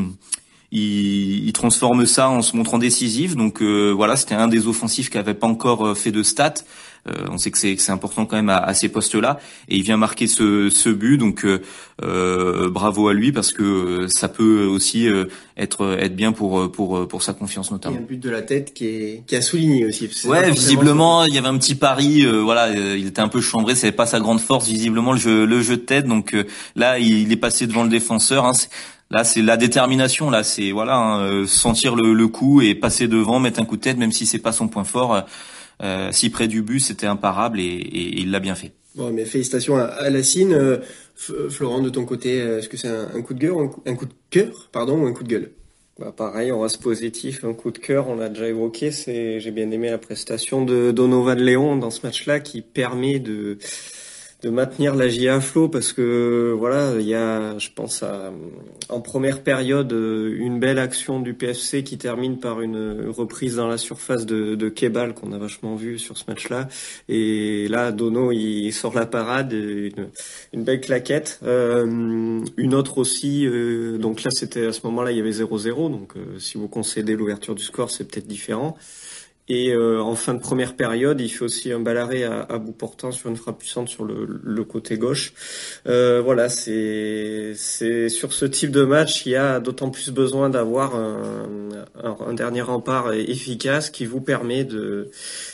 il, 0.72 1.46
il, 1.46 1.52
transforme 1.52 2.06
ça 2.06 2.28
en 2.28 2.42
se 2.42 2.56
montrant 2.56 2.78
décisif. 2.78 3.36
Donc 3.36 3.62
voilà, 3.62 4.16
c'était 4.16 4.34
un 4.34 4.48
des 4.48 4.66
offensifs 4.66 5.10
qui 5.10 5.18
avait 5.18 5.34
pas 5.34 5.46
encore 5.46 5.96
fait 5.96 6.12
de 6.12 6.22
stats. 6.22 6.64
Euh, 7.08 7.26
on 7.30 7.38
sait 7.38 7.50
que 7.50 7.58
c'est 7.58 7.90
important 7.90 8.26
quand 8.26 8.36
même 8.36 8.50
à, 8.50 8.74
ces 8.74 8.88
postes-là, 8.88 9.38
et 9.68 9.76
il 9.76 9.82
vient 9.82 9.96
marquer 9.96 10.26
ce, 10.26 10.68
ce 10.68 10.88
but. 10.90 11.16
Donc 11.16 11.44
euh, 11.44 11.62
euh, 12.02 12.68
bravo 12.70 13.08
à 13.08 13.14
lui 13.14 13.32
parce 13.32 13.52
que 13.52 14.06
ça 14.08 14.28
peut 14.28 14.64
aussi 14.64 15.08
être 15.56 15.96
être 15.98 16.14
bien 16.14 16.32
pour 16.32 16.70
pour 16.70 17.08
pour 17.08 17.22
sa 17.22 17.32
confiance 17.32 17.70
notamment. 17.70 17.96
Il 17.96 17.98
y 17.98 18.02
a 18.02 18.04
un 18.04 18.08
but 18.08 18.20
de 18.20 18.30
la 18.30 18.42
tête 18.42 18.74
qui 18.74 18.86
est 18.86 19.22
qui 19.26 19.36
a 19.36 19.42
souligné 19.42 19.86
aussi. 19.86 20.10
Ouais, 20.26 20.50
visiblement 20.50 21.24
il 21.24 21.34
y 21.34 21.38
avait 21.38 21.48
un 21.48 21.58
petit 21.58 21.74
pari. 21.74 22.26
voilà, 22.26 22.70
il 22.70 23.06
était 23.06 23.22
un 23.22 23.28
peu 23.28 23.40
chambré, 23.40 23.74
c'est 23.74 23.92
pas 23.92 24.06
sa 24.06 24.20
grande 24.20 24.40
force 24.40 24.66
visiblement 24.66 25.12
le 25.12 25.18
jeu 25.18 25.46
le 25.46 25.62
jeu 25.62 25.76
de 25.76 25.82
tête. 25.82 26.06
Donc 26.06 26.36
là 26.76 26.98
il 26.98 27.32
est 27.32 27.36
passé 27.36 27.66
devant 27.66 27.82
le 27.82 27.90
défenseur. 27.90 28.44
Hein, 28.44 28.52
Là, 29.10 29.24
c'est 29.24 29.42
la 29.42 29.56
détermination. 29.56 30.30
Là, 30.30 30.44
c'est 30.44 30.70
voilà, 30.70 30.96
hein, 30.96 31.46
sentir 31.46 31.96
le, 31.96 32.12
le, 32.12 32.28
coup 32.28 32.62
et 32.62 32.74
passer 32.74 33.08
devant, 33.08 33.40
mettre 33.40 33.60
un 33.60 33.64
coup 33.64 33.76
de 33.76 33.82
tête, 33.82 33.98
même 33.98 34.12
si 34.12 34.26
c'est 34.26 34.38
pas 34.38 34.52
son 34.52 34.68
point 34.68 34.84
fort. 34.84 35.24
Euh, 35.82 36.10
si 36.12 36.30
près 36.30 36.48
du 36.48 36.62
but, 36.62 36.80
c'était 36.80 37.06
imparable 37.06 37.58
et, 37.58 37.64
et, 37.64 38.20
il 38.20 38.30
l'a 38.30 38.40
bien 38.40 38.54
fait. 38.54 38.72
Bon, 38.94 39.10
mais 39.12 39.24
félicitations 39.24 39.76
à, 39.76 39.84
à 39.84 40.10
Lassine. 40.10 40.52
Euh, 40.52 40.78
Florent, 41.50 41.80
de 41.80 41.90
ton 41.90 42.04
côté, 42.04 42.40
euh, 42.40 42.58
est-ce 42.58 42.68
que 42.68 42.76
c'est 42.76 42.88
un, 42.88 43.22
coup 43.22 43.34
de 43.34 43.40
cœur, 43.40 43.58
un 43.58 43.94
coup 43.94 44.06
de 44.06 44.12
cœur, 44.30 44.68
pardon, 44.72 45.02
ou 45.02 45.06
un 45.06 45.12
coup 45.12 45.22
de 45.22 45.28
gueule? 45.28 45.52
Bah 45.98 46.14
pareil, 46.16 46.50
on 46.50 46.60
reste 46.60 46.80
positif, 46.80 47.44
un 47.44 47.52
coup 47.52 47.70
de 47.70 47.78
cœur, 47.78 48.08
on 48.08 48.16
l'a 48.16 48.30
déjà 48.30 48.48
évoqué, 48.48 48.90
c'est 48.90 49.38
j'ai 49.38 49.50
bien 49.50 49.70
aimé 49.70 49.90
la 49.90 49.98
prestation 49.98 50.64
de 50.64 50.92
Donovan 50.92 51.38
Léon 51.38 51.76
dans 51.76 51.90
ce 51.90 52.06
match-là 52.06 52.40
qui 52.40 52.62
permet 52.62 53.18
de 53.18 53.58
de 54.42 54.50
maintenir 54.50 54.94
la 54.94 55.08
GIA 55.08 55.36
à 55.36 55.40
flot 55.40 55.68
parce 55.68 55.92
que 55.92 56.54
voilà, 56.56 56.94
il 56.98 57.06
y 57.06 57.14
a, 57.14 57.58
je 57.58 57.68
pense 57.74 58.02
à, 58.02 58.32
en 58.88 59.00
première 59.00 59.42
période, 59.42 59.92
une 59.92 60.58
belle 60.58 60.78
action 60.78 61.20
du 61.20 61.34
PFC 61.34 61.84
qui 61.84 61.98
termine 61.98 62.38
par 62.38 62.60
une 62.60 63.08
reprise 63.08 63.56
dans 63.56 63.68
la 63.68 63.78
surface 63.78 64.26
de, 64.26 64.54
de 64.54 64.68
Kebal 64.68 65.14
qu'on 65.14 65.32
a 65.32 65.38
vachement 65.38 65.76
vu 65.76 65.98
sur 65.98 66.16
ce 66.16 66.24
match-là. 66.28 66.68
Et 67.08 67.68
là, 67.68 67.92
Dono, 67.92 68.32
il 68.32 68.72
sort 68.72 68.94
la 68.94 69.06
parade, 69.06 69.52
une, 69.52 70.08
une 70.52 70.64
belle 70.64 70.80
claquette. 70.80 71.40
Euh, 71.42 72.40
une 72.56 72.74
autre 72.74 72.98
aussi, 72.98 73.46
euh, 73.46 73.98
donc 73.98 74.22
là, 74.22 74.30
c'était 74.30 74.66
à 74.66 74.72
ce 74.72 74.80
moment-là, 74.86 75.12
il 75.12 75.18
y 75.18 75.20
avait 75.20 75.30
0-0. 75.30 75.90
Donc 75.90 76.16
euh, 76.16 76.38
si 76.38 76.58
vous 76.58 76.68
concédez 76.68 77.16
l'ouverture 77.16 77.54
du 77.54 77.62
score, 77.62 77.90
c'est 77.90 78.04
peut-être 78.04 78.26
différent. 78.26 78.76
Et 79.52 79.72
euh, 79.72 80.00
en 80.00 80.14
fin 80.14 80.34
de 80.34 80.38
première 80.38 80.76
période, 80.76 81.20
il 81.20 81.28
fait 81.28 81.44
aussi 81.44 81.72
un 81.72 81.80
bal 81.80 81.98
à, 81.98 82.42
à, 82.42 82.58
bout 82.58 82.70
portant 82.70 83.10
sur 83.10 83.28
une 83.28 83.36
frappe 83.36 83.58
puissante 83.58 83.88
sur 83.88 84.04
le, 84.04 84.24
le 84.40 84.64
côté 84.64 84.96
gauche. 84.96 85.32
Euh, 85.88 86.22
voilà, 86.24 86.48
c'est 86.48 87.54
c'est 87.56 88.08
sur 88.08 88.32
ce 88.32 88.44
type 88.44 88.70
de 88.70 88.84
match, 88.84 89.26
il 89.26 89.32
y 89.32 89.36
a 89.36 89.58
d'autant 89.58 89.90
plus 89.90 90.10
besoin 90.10 90.50
d'avoir 90.50 90.94
un, 90.94 91.48
un, 92.00 92.32
dernier 92.32 92.62
rempart 92.62 93.12
efficace 93.12 93.90
qui 93.90 94.06
vous 94.06 94.20
permet 94.20 94.62
de, 94.62 95.10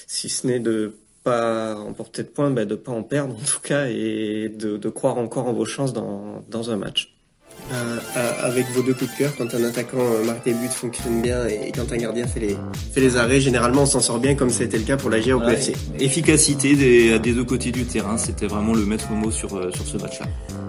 si 0.06 0.28
ce 0.28 0.46
n'est 0.46 0.60
de 0.60 0.92
pas 1.24 1.74
remporter 1.76 2.22
de 2.22 2.28
points, 2.28 2.50
ben 2.50 2.68
de 2.68 2.74
pas 2.74 2.92
en 2.92 3.02
perdre 3.02 3.34
en 3.34 3.44
tout 3.46 3.60
cas, 3.62 3.86
et 3.88 4.50
de, 4.50 4.76
de 4.76 4.88
croire 4.90 5.16
encore 5.16 5.46
en 5.48 5.54
vos 5.54 5.64
chances 5.64 5.94
dans, 5.94 6.44
dans 6.50 6.70
un 6.70 6.76
match. 6.76 7.15
Euh, 7.72 7.98
avec 8.42 8.66
vos 8.70 8.82
deux 8.82 8.94
coups 8.94 9.10
de 9.12 9.18
cœur, 9.18 9.32
quand 9.36 9.52
un 9.52 9.64
attaquant 9.64 9.98
euh, 9.98 10.24
marque 10.24 10.44
des 10.44 10.52
buts, 10.52 10.68
fonctionne 10.70 11.20
bien 11.20 11.46
et 11.48 11.72
quand 11.74 11.92
un 11.92 11.96
gardien 11.96 12.24
fait 12.26 12.38
les, 12.38 12.56
fait 12.92 13.00
les 13.00 13.16
arrêts, 13.16 13.40
généralement 13.40 13.82
on 13.82 13.86
s'en 13.86 13.98
sort 13.98 14.20
bien 14.20 14.36
comme 14.36 14.50
c'était 14.50 14.78
le 14.78 14.84
cas 14.84 14.96
pour 14.96 15.10
la 15.10 15.20
GIA 15.20 15.36
au 15.36 15.40
PFC. 15.40 15.74
efficacité 15.98 16.76
des, 16.76 17.18
des, 17.18 17.32
deux 17.32 17.42
côtés 17.42 17.72
du 17.72 17.84
terrain, 17.84 18.18
c'était 18.18 18.46
vraiment 18.46 18.72
le 18.72 18.86
maître 18.86 19.10
mot 19.10 19.32
sur, 19.32 19.56
euh, 19.56 19.72
sur 19.72 19.84
ce 19.84 19.96
match-là. 19.96 20.26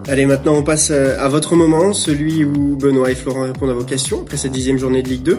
Allez, 0.07 0.25
maintenant 0.25 0.55
on 0.55 0.63
passe 0.63 0.89
à 0.89 1.27
votre 1.27 1.55
moment, 1.55 1.93
celui 1.93 2.43
où 2.43 2.75
Benoît 2.75 3.11
et 3.11 3.15
Florent 3.15 3.43
répondent 3.43 3.69
à 3.69 3.73
vos 3.73 3.83
questions 3.83 4.21
après 4.21 4.37
cette 4.37 4.53
dixième 4.53 4.79
journée 4.79 5.03
de 5.03 5.09
Ligue 5.09 5.23
2. 5.23 5.37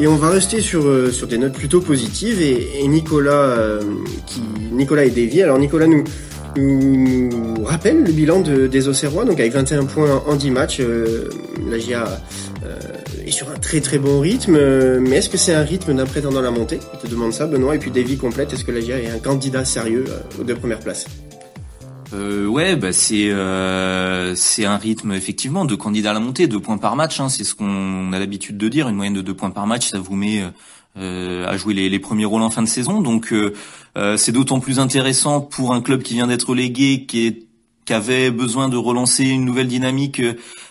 Et 0.00 0.06
on 0.08 0.16
va 0.16 0.30
rester 0.30 0.60
sur, 0.60 1.12
sur 1.12 1.26
des 1.26 1.38
notes 1.38 1.52
plutôt 1.52 1.80
positives 1.80 2.40
et, 2.40 2.80
et 2.80 2.88
Nicolas, 2.88 3.78
qui, 4.26 4.40
Nicolas 4.72 5.04
et 5.04 5.10
Davy. 5.10 5.42
Alors 5.42 5.58
Nicolas 5.58 5.86
nous, 5.86 6.04
nous 6.56 7.64
rappelle 7.64 8.02
le 8.02 8.12
bilan 8.12 8.40
de, 8.40 8.66
des 8.66 8.88
Auxerrois. 8.88 9.24
Donc 9.24 9.40
avec 9.40 9.52
21 9.52 9.84
points 9.84 10.22
en 10.26 10.36
10 10.36 10.50
matchs, 10.50 10.80
euh, 10.80 11.28
euh, 12.64 12.78
est 13.26 13.30
sur 13.30 13.50
un 13.50 13.58
très 13.58 13.80
très 13.80 13.98
bon 13.98 14.20
rythme. 14.20 14.58
Mais 15.00 15.16
est-ce 15.16 15.28
que 15.28 15.38
c'est 15.38 15.54
un 15.54 15.62
rythme 15.62 15.94
d'un 15.94 16.06
prétendant 16.06 16.40
la 16.40 16.50
montée? 16.50 16.80
Je 16.94 17.06
te 17.06 17.10
demande 17.10 17.32
ça, 17.32 17.46
Benoît. 17.46 17.74
Et 17.74 17.78
puis 17.78 17.90
Davy 17.90 18.16
complète, 18.16 18.52
est-ce 18.52 18.64
que 18.64 18.72
la 18.72 18.80
GIA 18.80 19.00
est 19.00 19.10
un 19.10 19.18
candidat 19.18 19.64
sérieux 19.64 20.04
euh, 20.08 20.40
aux 20.40 20.44
deux 20.44 20.56
premières 20.56 20.80
places? 20.80 21.06
Euh, 22.14 22.46
ouais, 22.46 22.74
bah 22.74 22.92
c'est 22.92 23.30
euh, 23.30 24.34
c'est 24.34 24.64
un 24.64 24.78
rythme 24.78 25.12
effectivement 25.12 25.66
de 25.66 25.74
candidat 25.74 26.12
à 26.12 26.14
la 26.14 26.20
montée, 26.20 26.46
deux 26.46 26.60
points 26.60 26.78
par 26.78 26.96
match. 26.96 27.20
Hein, 27.20 27.28
c'est 27.28 27.44
ce 27.44 27.54
qu'on 27.54 28.12
a 28.14 28.18
l'habitude 28.18 28.56
de 28.56 28.68
dire, 28.68 28.88
une 28.88 28.96
moyenne 28.96 29.14
de 29.14 29.20
deux 29.20 29.34
points 29.34 29.50
par 29.50 29.66
match, 29.66 29.90
ça 29.90 29.98
vous 29.98 30.16
met 30.16 30.42
euh, 30.96 31.46
à 31.46 31.56
jouer 31.56 31.74
les, 31.74 31.88
les, 31.88 31.98
premiers 31.98 32.24
rôles 32.24 32.42
en 32.42 32.50
fin 32.50 32.62
de 32.62 32.68
saison. 32.68 33.00
Donc 33.00 33.32
euh, 33.32 33.54
euh, 33.96 34.16
c'est 34.16 34.32
d'autant 34.32 34.58
plus 34.58 34.80
intéressant 34.80 35.40
pour 35.40 35.72
un 35.72 35.80
club 35.80 36.02
qui 36.02 36.14
vient 36.14 36.26
d'être 36.26 36.54
légué, 36.54 37.04
qui 37.06 37.26
est 37.26 37.44
qui 37.84 37.94
avait 37.94 38.30
besoin 38.30 38.68
de 38.68 38.76
relancer 38.76 39.24
une 39.24 39.46
nouvelle 39.46 39.68
dynamique 39.68 40.20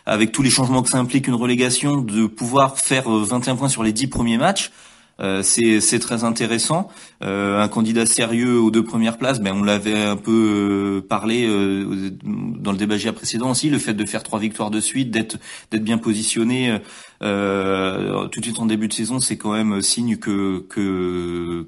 avec 0.05 0.31
tous 0.31 0.43
les 0.43 0.51
changements 0.51 0.83
que 0.83 0.89
ça 0.89 0.99
implique 0.99 1.27
une 1.27 1.33
relégation, 1.33 1.97
de 1.97 2.27
pouvoir 2.27 2.77
faire 2.77 3.09
21 3.09 3.55
points 3.55 3.69
sur 3.69 3.81
les 3.81 3.91
10 3.91 4.05
premiers 4.05 4.37
matchs. 4.37 4.71
Euh, 5.19 5.41
c'est 5.41 5.99
très 5.99 6.23
intéressant. 6.23 6.89
Euh, 7.23 7.59
un 7.59 7.67
candidat 7.67 8.05
sérieux 8.05 8.59
aux 8.59 8.69
deux 8.69 8.83
premières 8.83 9.17
places, 9.17 9.39
ben 9.39 9.55
on 9.55 9.63
l'avait 9.63 9.99
un 9.99 10.15
peu 10.15 11.03
parlé 11.09 11.47
dans 11.47 12.71
le 12.71 12.77
débat 12.77 12.97
précédent 13.13 13.49
aussi, 13.49 13.71
le 13.71 13.79
fait 13.79 13.95
de 13.95 14.05
faire 14.05 14.21
trois 14.21 14.39
victoires 14.39 14.69
de 14.69 14.79
suite, 14.79 15.09
d'être 15.09 15.37
d'être 15.71 15.83
bien 15.83 15.97
positionné 15.97 16.77
euh, 17.23 18.27
tout 18.27 18.39
de 18.39 18.45
suite 18.45 18.59
en 18.59 18.65
début 18.65 18.87
de 18.87 18.93
saison, 18.93 19.19
c'est 19.19 19.37
quand 19.37 19.53
même 19.53 19.81
signe 19.81 20.17
que 20.17 20.65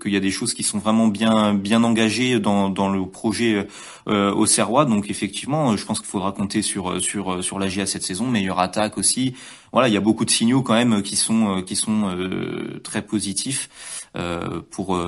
qu'il 0.02 0.14
y 0.14 0.18
a 0.18 0.20
des 0.20 0.32
choses 0.32 0.54
qui 0.54 0.64
sont 0.64 0.78
vraiment 0.78 1.08
bien 1.08 1.54
bien 1.54 1.84
engagées 1.84 2.40
dans 2.40 2.70
dans 2.70 2.90
le 2.90 3.06
projet 3.08 3.68
euh, 4.08 4.34
au 4.34 4.46
Serrois. 4.46 4.86
Donc 4.86 5.10
effectivement, 5.10 5.76
je 5.76 5.86
pense 5.86 6.00
qu'il 6.00 6.10
faudra 6.10 6.32
compter 6.32 6.62
sur 6.62 7.02
sur 7.02 7.44
sur 7.44 7.60
la 7.60 7.68
GIA 7.68 7.86
cette 7.86 8.04
saison, 8.04 8.28
meilleure 8.28 8.60
attaque 8.60 8.98
aussi. 8.98 9.36
Voilà, 9.72 9.88
il 9.88 9.94
y 9.94 9.98
a 9.98 10.02
beaucoup 10.02 10.26
de 10.26 10.32
signaux 10.32 10.62
quand 10.62 10.74
même 10.74 11.02
qui 11.02 11.16
sont 11.16 11.64
qui 11.64 11.76
sont 11.76 12.10
euh, 12.10 12.80
très 12.84 13.02
positifs 13.02 13.70
euh, 14.16 14.62
pour 14.72 15.00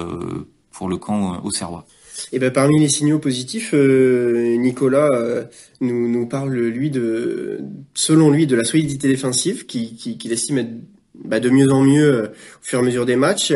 pour 0.72 0.90
le 0.90 0.98
camp 0.98 1.42
au 1.44 1.52
Serrois. 1.52 1.86
Et 2.32 2.40
ben 2.40 2.52
parmi 2.52 2.80
les 2.80 2.90
signaux 2.90 3.20
positifs, 3.20 3.72
euh, 3.74 4.56
Nicolas 4.58 5.10
euh, 5.14 5.44
nous, 5.80 6.08
nous 6.08 6.28
parle 6.28 6.54
lui 6.56 6.90
de, 6.90 7.60
selon 7.94 8.30
lui, 8.32 8.48
de 8.48 8.56
la 8.56 8.64
solidité 8.64 9.08
défensive 9.08 9.66
qu'il 9.66 9.96
qui, 9.96 10.18
qui 10.18 10.32
estime 10.32 10.58
être 10.60 10.72
bah, 11.16 11.40
de 11.40 11.50
mieux 11.50 11.72
en 11.72 11.82
mieux 11.82 12.14
euh, 12.14 12.28
au 12.28 12.64
fur 12.64 12.80
et 12.80 12.82
à 12.82 12.86
mesure 12.86 13.06
des 13.06 13.16
matchs. 13.16 13.54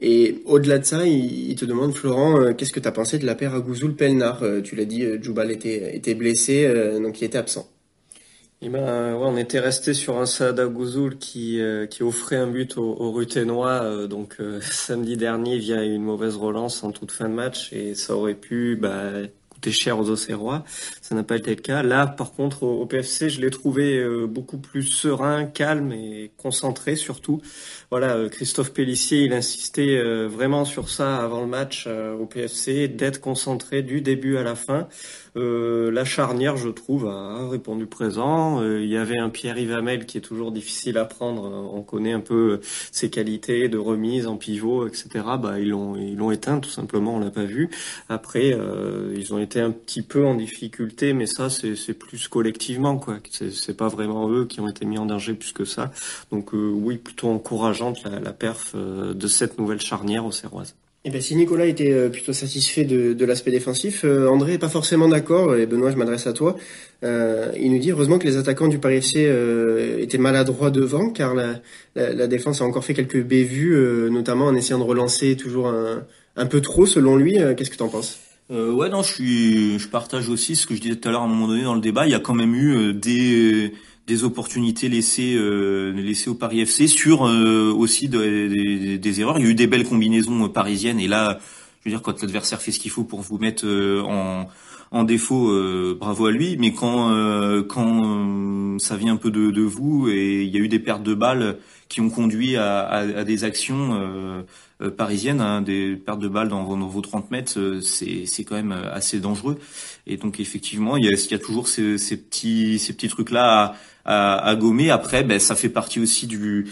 et 0.00 0.42
au-delà 0.44 0.78
de 0.78 0.84
ça, 0.84 1.06
il, 1.06 1.50
il 1.50 1.56
te 1.56 1.64
demande, 1.64 1.94
Florent, 1.94 2.52
qu'est-ce 2.54 2.72
que 2.72 2.80
tu 2.80 2.88
as 2.88 2.92
pensé 2.92 3.18
de 3.18 3.26
la 3.26 3.34
paire 3.34 3.54
Agouzoul-Pelnar 3.54 4.42
Tu 4.62 4.76
l'as 4.76 4.84
dit, 4.84 5.04
Djoubal 5.20 5.50
était, 5.50 5.96
était 5.96 6.14
blessé, 6.14 6.68
donc 7.00 7.20
il 7.20 7.24
était 7.24 7.38
absent. 7.38 7.68
Eh 8.66 8.70
ben, 8.70 9.14
ouais, 9.14 9.26
on 9.26 9.36
était 9.36 9.60
resté 9.60 9.92
sur 9.92 10.16
un 10.18 10.24
Saada 10.24 10.64
Gouzoul 10.64 11.18
qui, 11.18 11.60
euh, 11.60 11.86
offrait 12.00 12.36
un 12.36 12.46
but 12.46 12.78
au, 12.78 12.96
au 12.98 13.12
Ruténois 13.12 13.82
euh, 13.82 14.06
donc 14.06 14.36
euh, 14.40 14.58
samedi 14.62 15.18
dernier 15.18 15.58
via 15.58 15.84
une 15.84 16.02
mauvaise 16.02 16.36
relance 16.36 16.82
en 16.82 16.90
toute 16.90 17.12
fin 17.12 17.28
de 17.28 17.34
match. 17.34 17.70
Et 17.74 17.94
ça 17.94 18.16
aurait 18.16 18.32
pu 18.32 18.76
bah, 18.80 19.10
cher 19.72 19.98
aux 19.98 20.10
Auxerrois. 20.10 20.64
Ça 21.00 21.14
n'a 21.14 21.22
pas 21.22 21.36
été 21.36 21.50
le 21.50 21.60
cas. 21.60 21.82
Là, 21.82 22.06
par 22.06 22.32
contre, 22.32 22.62
au, 22.62 22.86
PFC, 22.86 23.28
je 23.28 23.40
l'ai 23.40 23.50
trouvé 23.50 24.02
beaucoup 24.26 24.58
plus 24.58 24.82
serein, 24.82 25.44
calme 25.46 25.92
et 25.92 26.32
concentré 26.36 26.96
surtout. 26.96 27.40
Voilà, 27.90 28.28
Christophe 28.28 28.72
Pellissier, 28.72 29.22
il 29.24 29.32
insistait 29.32 30.02
vraiment 30.26 30.64
sur 30.64 30.88
ça 30.88 31.16
avant 31.16 31.40
le 31.40 31.46
match 31.46 31.86
au 31.86 32.26
PFC, 32.26 32.88
d'être 32.88 33.20
concentré 33.20 33.82
du 33.82 34.00
début 34.00 34.36
à 34.36 34.42
la 34.42 34.54
fin. 34.54 34.88
Euh, 35.36 35.90
la 35.90 36.04
charnière, 36.04 36.56
je 36.56 36.68
trouve, 36.68 37.06
a 37.08 37.48
répondu 37.48 37.86
présent. 37.86 38.60
Euh, 38.60 38.82
il 38.82 38.88
y 38.88 38.96
avait 38.96 39.18
un 39.18 39.30
Pierre 39.30 39.58
Yvamel 39.58 40.06
qui 40.06 40.18
est 40.18 40.20
toujours 40.20 40.52
difficile 40.52 40.96
à 40.96 41.04
prendre. 41.04 41.70
On 41.72 41.82
connaît 41.82 42.12
un 42.12 42.20
peu 42.20 42.60
ses 42.92 43.10
qualités 43.10 43.68
de 43.68 43.78
remise 43.78 44.26
en 44.26 44.36
pivot, 44.36 44.86
etc. 44.86 45.08
Bah, 45.40 45.58
ils 45.58 45.70
l'ont 45.70 45.96
ils 45.96 46.16
l'ont 46.16 46.30
éteint 46.30 46.60
tout 46.60 46.70
simplement. 46.70 47.16
On 47.16 47.18
l'a 47.18 47.30
pas 47.30 47.44
vu. 47.44 47.70
Après, 48.08 48.52
euh, 48.52 49.12
ils 49.16 49.34
ont 49.34 49.38
été 49.38 49.53
un 49.60 49.70
petit 49.70 50.02
peu 50.02 50.24
en 50.24 50.34
difficulté, 50.34 51.12
mais 51.12 51.26
ça 51.26 51.48
c'est 51.50 51.94
plus 51.94 52.28
collectivement 52.28 52.98
quoi. 52.98 53.18
C'est 53.30 53.76
pas 53.76 53.88
vraiment 53.88 54.30
eux 54.30 54.46
qui 54.46 54.60
ont 54.60 54.68
été 54.68 54.84
mis 54.84 54.98
en 54.98 55.06
danger 55.06 55.34
plus 55.34 55.52
que 55.52 55.64
ça. 55.64 55.90
Donc 56.30 56.50
oui, 56.52 56.98
plutôt 56.98 57.28
encourageante 57.28 58.02
la, 58.04 58.20
la 58.20 58.32
perf 58.32 58.74
de 58.76 59.26
cette 59.28 59.58
nouvelle 59.58 59.80
charnière 59.80 60.24
au 60.24 60.32
Serroise. 60.32 60.74
Eh 61.06 61.10
bien, 61.10 61.20
si 61.20 61.36
Nicolas 61.36 61.66
était 61.66 61.92
euh, 61.92 62.08
plutôt 62.08 62.32
satisfait 62.32 62.84
de, 62.84 63.24
l'aspect 63.26 63.50
défensif, 63.50 64.06
euh, 64.06 64.26
André 64.26 64.54
est 64.54 64.58
pas 64.58 64.70
forcément 64.70 65.06
d'accord. 65.06 65.54
Et 65.54 65.66
Benoît, 65.66 65.90
je 65.90 65.96
m'adresse 65.96 66.26
à 66.26 66.32
toi. 66.32 66.56
Euh, 67.02 67.52
il 67.60 67.72
nous 67.72 67.78
dit 67.78 67.90
heureusement 67.90 68.18
que 68.18 68.24
les 68.24 68.38
attaquants 68.38 68.68
du 68.68 68.78
Paris 68.78 68.96
FC 68.96 69.26
euh, 69.26 69.98
étaient 70.00 70.16
maladroits 70.16 70.70
devant, 70.70 71.10
car 71.10 71.34
la, 71.34 72.26
défense 72.26 72.62
a 72.62 72.64
encore 72.64 72.86
fait 72.86 72.94
quelques 72.94 73.22
bévues, 73.22 73.74
euh, 73.74 74.08
notamment 74.08 74.46
en 74.46 74.54
essayant 74.54 74.78
de 74.78 74.84
relancer 74.84 75.36
toujours 75.36 75.68
un, 75.68 76.06
un 76.36 76.46
peu 76.46 76.62
trop, 76.62 76.86
selon 76.86 77.16
lui. 77.16 77.36
Qu'est-ce 77.54 77.70
que 77.70 77.76
tu 77.76 77.82
en 77.82 77.88
penses? 77.88 78.18
Euh, 78.50 78.72
ouais, 78.72 78.88
non, 78.88 79.02
je 79.02 79.12
suis, 79.12 79.78
je 79.78 79.88
partage 79.88 80.28
aussi 80.28 80.56
ce 80.56 80.66
que 80.66 80.74
je 80.74 80.80
disais 80.80 80.96
tout 80.96 81.08
à 81.08 81.12
l'heure 81.12 81.22
à 81.22 81.24
un 81.24 81.28
moment 81.28 81.48
donné 81.48 81.62
dans 81.62 81.74
le 81.74 81.80
débat. 81.80 82.06
Il 82.06 82.12
y 82.12 82.14
a 82.14 82.20
quand 82.20 82.34
même 82.34 82.54
eu 82.54 82.92
des 82.92 83.72
des 84.06 84.24
opportunités 84.24 84.88
laissées 84.88 85.34
euh, 85.36 85.92
laissées 85.92 86.28
au 86.30 86.34
Paris 86.34 86.60
FC 86.60 86.88
sur 86.88 87.26
euh, 87.26 87.72
aussi 87.72 88.08
des, 88.08 88.98
des, 88.98 89.20
erreurs. 89.20 89.38
Il 89.38 89.44
y 89.44 89.48
a 89.48 89.50
eu 89.50 89.54
des 89.54 89.66
belles 89.66 89.86
combinaisons 89.88 90.48
parisiennes 90.48 91.00
et 91.00 91.08
là, 91.08 91.38
je 91.80 91.88
veux 91.88 91.96
dire 91.96 92.02
quand 92.02 92.20
l'adversaire 92.20 92.60
fait 92.60 92.72
ce 92.72 92.78
qu'il 92.78 92.90
faut 92.90 93.04
pour 93.04 93.22
vous 93.22 93.38
mettre 93.38 93.66
euh, 93.66 94.02
en 94.02 94.48
en 94.90 95.02
défaut, 95.02 95.50
euh, 95.50 95.96
bravo 95.98 96.26
à 96.26 96.30
lui. 96.30 96.56
Mais 96.58 96.72
quand 96.72 97.10
quand 97.68 98.78
ça 98.78 98.96
vient 98.96 99.14
un 99.14 99.16
peu 99.16 99.30
de, 99.30 99.50
de, 99.50 99.62
vous 99.62 100.08
et 100.08 100.42
il 100.44 100.54
y 100.54 100.56
a 100.56 100.60
eu 100.60 100.68
des 100.68 100.78
pertes 100.78 101.02
de 101.02 101.14
balles 101.14 101.58
qui 101.88 102.00
ont 102.00 102.10
conduit 102.10 102.56
à, 102.56 102.80
à, 102.80 102.98
à 102.98 103.24
des 103.24 103.44
actions 103.44 104.44
parisiennes, 104.90 105.40
hein, 105.40 105.62
des 105.62 105.96
pertes 105.96 106.20
de 106.20 106.28
balles 106.28 106.48
dans 106.48 106.64
vos, 106.64 106.76
dans 106.76 106.88
vos 106.88 107.00
30 107.00 107.30
mètres, 107.30 107.80
c'est 107.82 108.26
c'est 108.26 108.44
quand 108.44 108.56
même 108.56 108.72
assez 108.72 109.20
dangereux. 109.20 109.58
Et 110.06 110.16
donc 110.16 110.40
effectivement, 110.40 110.96
il 110.96 111.04
y 111.04 111.08
a, 111.08 111.12
il 111.12 111.30
y 111.30 111.34
a 111.34 111.38
toujours 111.38 111.68
ces, 111.68 111.98
ces 111.98 112.16
petits 112.16 112.78
ces 112.78 112.92
petits 112.92 113.08
trucs 113.08 113.30
là 113.30 113.74
à, 114.04 114.36
à 114.36 114.54
gommer. 114.56 114.90
Après, 114.90 115.24
ben, 115.24 115.38
ça 115.38 115.54
fait 115.54 115.68
partie 115.68 116.00
aussi 116.00 116.26
du 116.26 116.66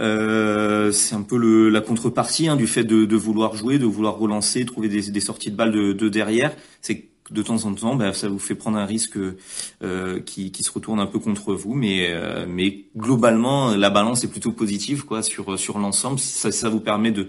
euh, 0.00 0.92
c'est 0.92 1.14
un 1.14 1.22
peu 1.22 1.36
le, 1.36 1.70
la 1.70 1.80
contrepartie 1.80 2.48
hein, 2.48 2.56
du 2.56 2.66
fait 2.66 2.84
de, 2.84 3.04
de, 3.04 3.16
vouloir 3.16 3.56
jouer, 3.56 3.78
de 3.78 3.86
vouloir 3.86 4.16
relancer, 4.16 4.64
trouver 4.64 4.88
des, 4.88 5.10
des 5.10 5.20
sorties 5.20 5.50
de 5.50 5.56
balles 5.56 5.72
de, 5.72 5.92
de 5.92 6.08
derrière. 6.08 6.54
C'est 6.80 7.04
de 7.30 7.42
temps 7.42 7.64
en 7.64 7.74
temps, 7.74 7.94
ben, 7.94 8.12
ça 8.12 8.28
vous 8.28 8.38
fait 8.38 8.54
prendre 8.54 8.78
un 8.78 8.86
risque 8.86 9.18
euh, 9.82 10.20
qui, 10.20 10.50
qui, 10.50 10.62
se 10.62 10.72
retourne 10.72 11.00
un 11.00 11.06
peu 11.06 11.18
contre 11.18 11.54
vous, 11.54 11.74
mais, 11.74 12.08
euh, 12.10 12.46
mais 12.48 12.84
globalement, 12.96 13.74
la 13.76 13.90
balance 13.90 14.24
est 14.24 14.28
plutôt 14.28 14.52
positive 14.52 15.04
quoi 15.04 15.22
sur 15.22 15.58
sur 15.58 15.78
l'ensemble. 15.78 16.18
Ça, 16.18 16.50
ça 16.50 16.68
vous 16.68 16.80
permet 16.80 17.12
de 17.12 17.28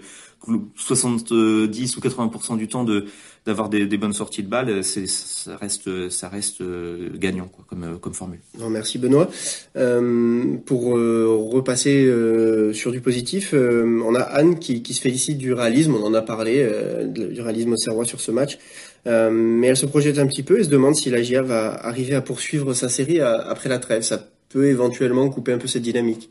70 0.74 1.96
ou 1.96 2.00
80% 2.00 2.56
du 2.56 2.68
temps 2.68 2.84
de 2.84 3.06
d'avoir 3.46 3.70
des, 3.70 3.86
des, 3.86 3.96
bonnes 3.96 4.12
sorties 4.12 4.42
de 4.42 4.48
balles, 4.48 4.84
c'est 4.84 5.06
ça 5.06 5.56
reste 5.56 6.10
ça 6.10 6.28
reste 6.28 6.60
euh, 6.60 7.08
gagnant 7.14 7.46
quoi, 7.46 7.64
comme 7.68 7.84
euh, 7.84 7.96
comme 7.96 8.12
formule. 8.12 8.40
Non, 8.58 8.68
merci 8.68 8.98
Benoît. 8.98 9.30
Euh, 9.76 10.56
pour 10.66 10.96
euh, 10.96 11.26
repasser 11.50 12.04
euh, 12.04 12.72
sur 12.74 12.92
du 12.92 13.00
positif, 13.00 13.54
on 13.54 14.14
a 14.14 14.20
Anne 14.20 14.58
qui, 14.58 14.82
qui, 14.82 14.92
se 14.92 15.00
félicite 15.00 15.38
du 15.38 15.52
réalisme. 15.54 15.94
On 15.94 16.04
en 16.04 16.14
a 16.14 16.22
parlé 16.22 16.68
du 17.06 17.40
réalisme 17.40 17.72
au 17.72 17.76
Serrois 17.76 18.04
sur 18.04 18.20
ce 18.20 18.30
match, 18.30 18.58
mais 19.06 19.68
elle 19.68 19.76
se 19.76 19.86
projette 19.86 20.18
un 20.18 20.26
petit 20.26 20.42
peu 20.42 20.60
et 20.60 20.64
se 20.64 20.68
demande 20.68 20.94
si 20.94 21.10
la 21.10 21.22
GIA 21.22 21.42
va 21.42 21.72
arriver 21.72 22.14
à 22.14 22.20
poursuivre 22.20 22.74
sa 22.74 22.88
série 22.88 23.20
à, 23.20 23.36
après 23.36 23.68
la 23.68 23.78
trêve. 23.78 24.02
Ça 24.02 24.28
peut 24.50 24.66
éventuellement 24.66 25.28
couper 25.30 25.52
un 25.52 25.58
peu 25.58 25.68
cette 25.68 25.82
dynamique. 25.82 26.30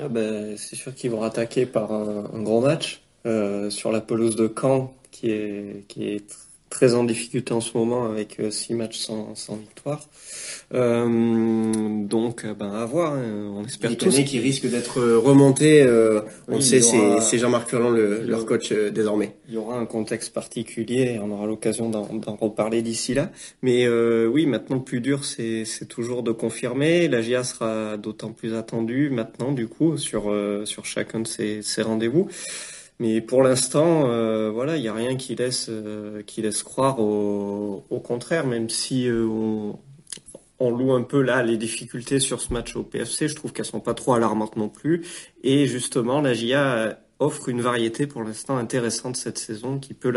Ah 0.00 0.08
ben, 0.08 0.56
c'est 0.56 0.76
sûr 0.76 0.94
qu'ils 0.94 1.10
vont 1.10 1.22
attaquer 1.22 1.66
par 1.66 1.92
un, 1.92 2.30
un 2.32 2.42
gros 2.42 2.60
match 2.60 3.02
sur 3.70 3.92
la 3.92 4.00
pelouse 4.00 4.36
de 4.36 4.50
Caen 4.60 4.94
qui 5.10 5.30
est 5.30 5.84
qui 5.88 6.08
est 6.08 6.47
très 6.70 6.94
en 6.94 7.04
difficulté 7.04 7.52
en 7.52 7.60
ce 7.60 7.76
moment 7.76 8.06
avec 8.06 8.40
euh, 8.40 8.50
six 8.50 8.74
matchs 8.74 8.98
sans, 8.98 9.34
sans 9.34 9.56
victoire. 9.56 10.08
Euh, 10.74 12.04
donc, 12.04 12.44
euh, 12.44 12.54
ben 12.54 12.70
à 12.72 12.84
voir. 12.84 13.14
Hein. 13.14 13.50
On 13.54 13.64
espère 13.64 13.96
tous 13.96 14.22
qui 14.24 14.38
risque 14.38 14.66
d'être 14.66 15.00
remonté. 15.00 15.82
Euh, 15.82 16.20
on 16.46 16.56
oui, 16.56 16.62
sait, 16.62 16.82
aura... 16.84 17.20
c'est 17.20 17.38
Jean-Marc 17.38 17.70
Furlan, 17.70 17.90
le, 17.90 18.22
leur 18.22 18.44
coach 18.44 18.72
euh, 18.72 18.90
désormais. 18.90 19.36
Il 19.48 19.54
y 19.54 19.56
aura 19.56 19.78
un 19.78 19.86
contexte 19.86 20.34
particulier 20.34 21.14
et 21.14 21.18
on 21.18 21.30
aura 21.30 21.46
l'occasion 21.46 21.88
d'en 21.88 22.36
reparler 22.36 22.82
d'ici 22.82 23.14
là. 23.14 23.30
Mais 23.62 23.86
euh, 23.86 24.26
oui, 24.26 24.46
maintenant 24.46 24.76
le 24.76 24.82
plus 24.82 25.00
dur, 25.00 25.24
c'est 25.24 25.64
toujours 25.88 26.22
de 26.22 26.32
confirmer. 26.32 27.08
La 27.08 27.22
GIA 27.22 27.44
sera 27.44 27.96
d'autant 27.96 28.32
plus 28.32 28.54
attendue 28.54 29.08
maintenant, 29.10 29.52
du 29.52 29.68
coup, 29.68 29.96
sur 29.96 30.34
sur 30.64 30.84
chacun 30.84 31.20
de 31.20 31.26
ces, 31.26 31.62
ces 31.62 31.82
rendez-vous. 31.82 32.28
Mais 33.00 33.20
pour 33.20 33.42
l'instant, 33.42 34.10
euh, 34.10 34.50
voilà, 34.50 34.76
il 34.76 34.82
n'y 34.82 34.88
a 34.88 34.94
rien 34.94 35.16
qui 35.16 35.36
laisse 35.36 35.66
euh, 35.68 36.22
qui 36.22 36.42
laisse 36.42 36.64
croire 36.64 36.98
au, 36.98 37.84
au 37.90 38.00
contraire, 38.00 38.44
même 38.46 38.68
si 38.68 39.06
euh, 39.06 39.24
on, 39.24 39.78
on, 40.58 40.70
loue 40.70 40.92
un 40.92 41.02
peu 41.02 41.22
là 41.22 41.44
les 41.44 41.56
difficultés 41.56 42.18
sur 42.18 42.40
ce 42.40 42.52
match 42.52 42.74
au 42.74 42.82
PFC, 42.82 43.28
je 43.28 43.36
trouve 43.36 43.52
qu'elles 43.52 43.64
sont 43.66 43.80
pas 43.80 43.94
trop 43.94 44.14
alarmantes 44.14 44.56
non 44.56 44.68
plus. 44.68 45.06
Et 45.44 45.66
justement, 45.66 46.20
la 46.20 46.34
GIA 46.34 46.98
offre 47.20 47.48
une 47.48 47.60
variété 47.60 48.08
pour 48.08 48.24
l'instant 48.24 48.56
intéressante 48.56 49.16
cette 49.16 49.38
saison 49.38 49.78
qui 49.78 49.94
peut 49.94 50.12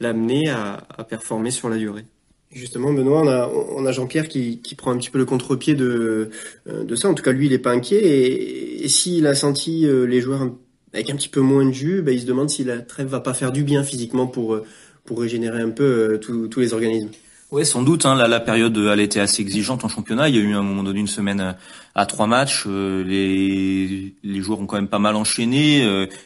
l'amener 0.00 0.48
à, 0.48 0.86
à, 0.96 1.04
performer 1.04 1.50
sur 1.50 1.68
la 1.68 1.76
durée. 1.76 2.06
Justement, 2.50 2.92
Benoît, 2.92 3.22
on 3.22 3.28
a, 3.28 3.48
on 3.48 3.86
a 3.86 3.92
Jean-Pierre 3.92 4.28
qui, 4.28 4.60
qui, 4.60 4.74
prend 4.74 4.90
un 4.90 4.98
petit 4.98 5.08
peu 5.10 5.18
le 5.18 5.24
contre-pied 5.24 5.74
de, 5.74 6.30
de 6.66 6.96
ça. 6.96 7.08
En 7.08 7.14
tout 7.14 7.22
cas, 7.22 7.32
lui, 7.32 7.46
il 7.46 7.52
est 7.54 7.58
pas 7.58 7.72
inquiet. 7.72 7.98
Et, 7.98 8.84
et 8.84 8.88
s'il 8.88 9.26
a 9.26 9.34
senti 9.34 9.86
les 9.86 10.20
joueurs 10.20 10.50
avec 10.94 11.10
un 11.10 11.16
petit 11.16 11.28
peu 11.28 11.40
moins 11.40 11.64
de 11.64 11.72
jus, 11.72 12.02
bah, 12.02 12.12
il 12.12 12.20
se 12.20 12.26
demande 12.26 12.50
si 12.50 12.64
la 12.64 12.78
trêve 12.78 13.08
va 13.08 13.20
pas 13.20 13.34
faire 13.34 13.52
du 13.52 13.64
bien 13.64 13.82
physiquement 13.82 14.26
pour, 14.26 14.54
euh, 14.54 14.64
pour 15.04 15.20
régénérer 15.20 15.62
un 15.62 15.70
peu 15.70 15.84
euh, 15.84 16.18
tous 16.18 16.60
les 16.60 16.74
organismes. 16.74 17.10
Oui, 17.50 17.66
sans 17.66 17.82
doute. 17.82 18.06
Hein, 18.06 18.14
la, 18.14 18.28
la 18.28 18.40
période, 18.40 18.76
elle 18.78 19.00
était 19.00 19.20
assez 19.20 19.42
exigeante 19.42 19.84
en 19.84 19.88
championnat. 19.88 20.30
Il 20.30 20.36
y 20.36 20.38
a 20.38 20.40
eu 20.42 20.54
à 20.54 20.58
un 20.58 20.62
moment 20.62 20.82
donné 20.82 21.00
une 21.00 21.06
semaine 21.06 21.40
euh, 21.40 21.52
à 21.94 22.06
trois 22.06 22.26
matchs. 22.26 22.66
les, 22.66 24.14
les 24.22 24.40
joueurs 24.40 24.60
ont 24.60 24.66
quand 24.66 24.76
même 24.76 24.88
pas 24.88 24.98
mal 24.98 25.16
enchaîné. 25.16 25.82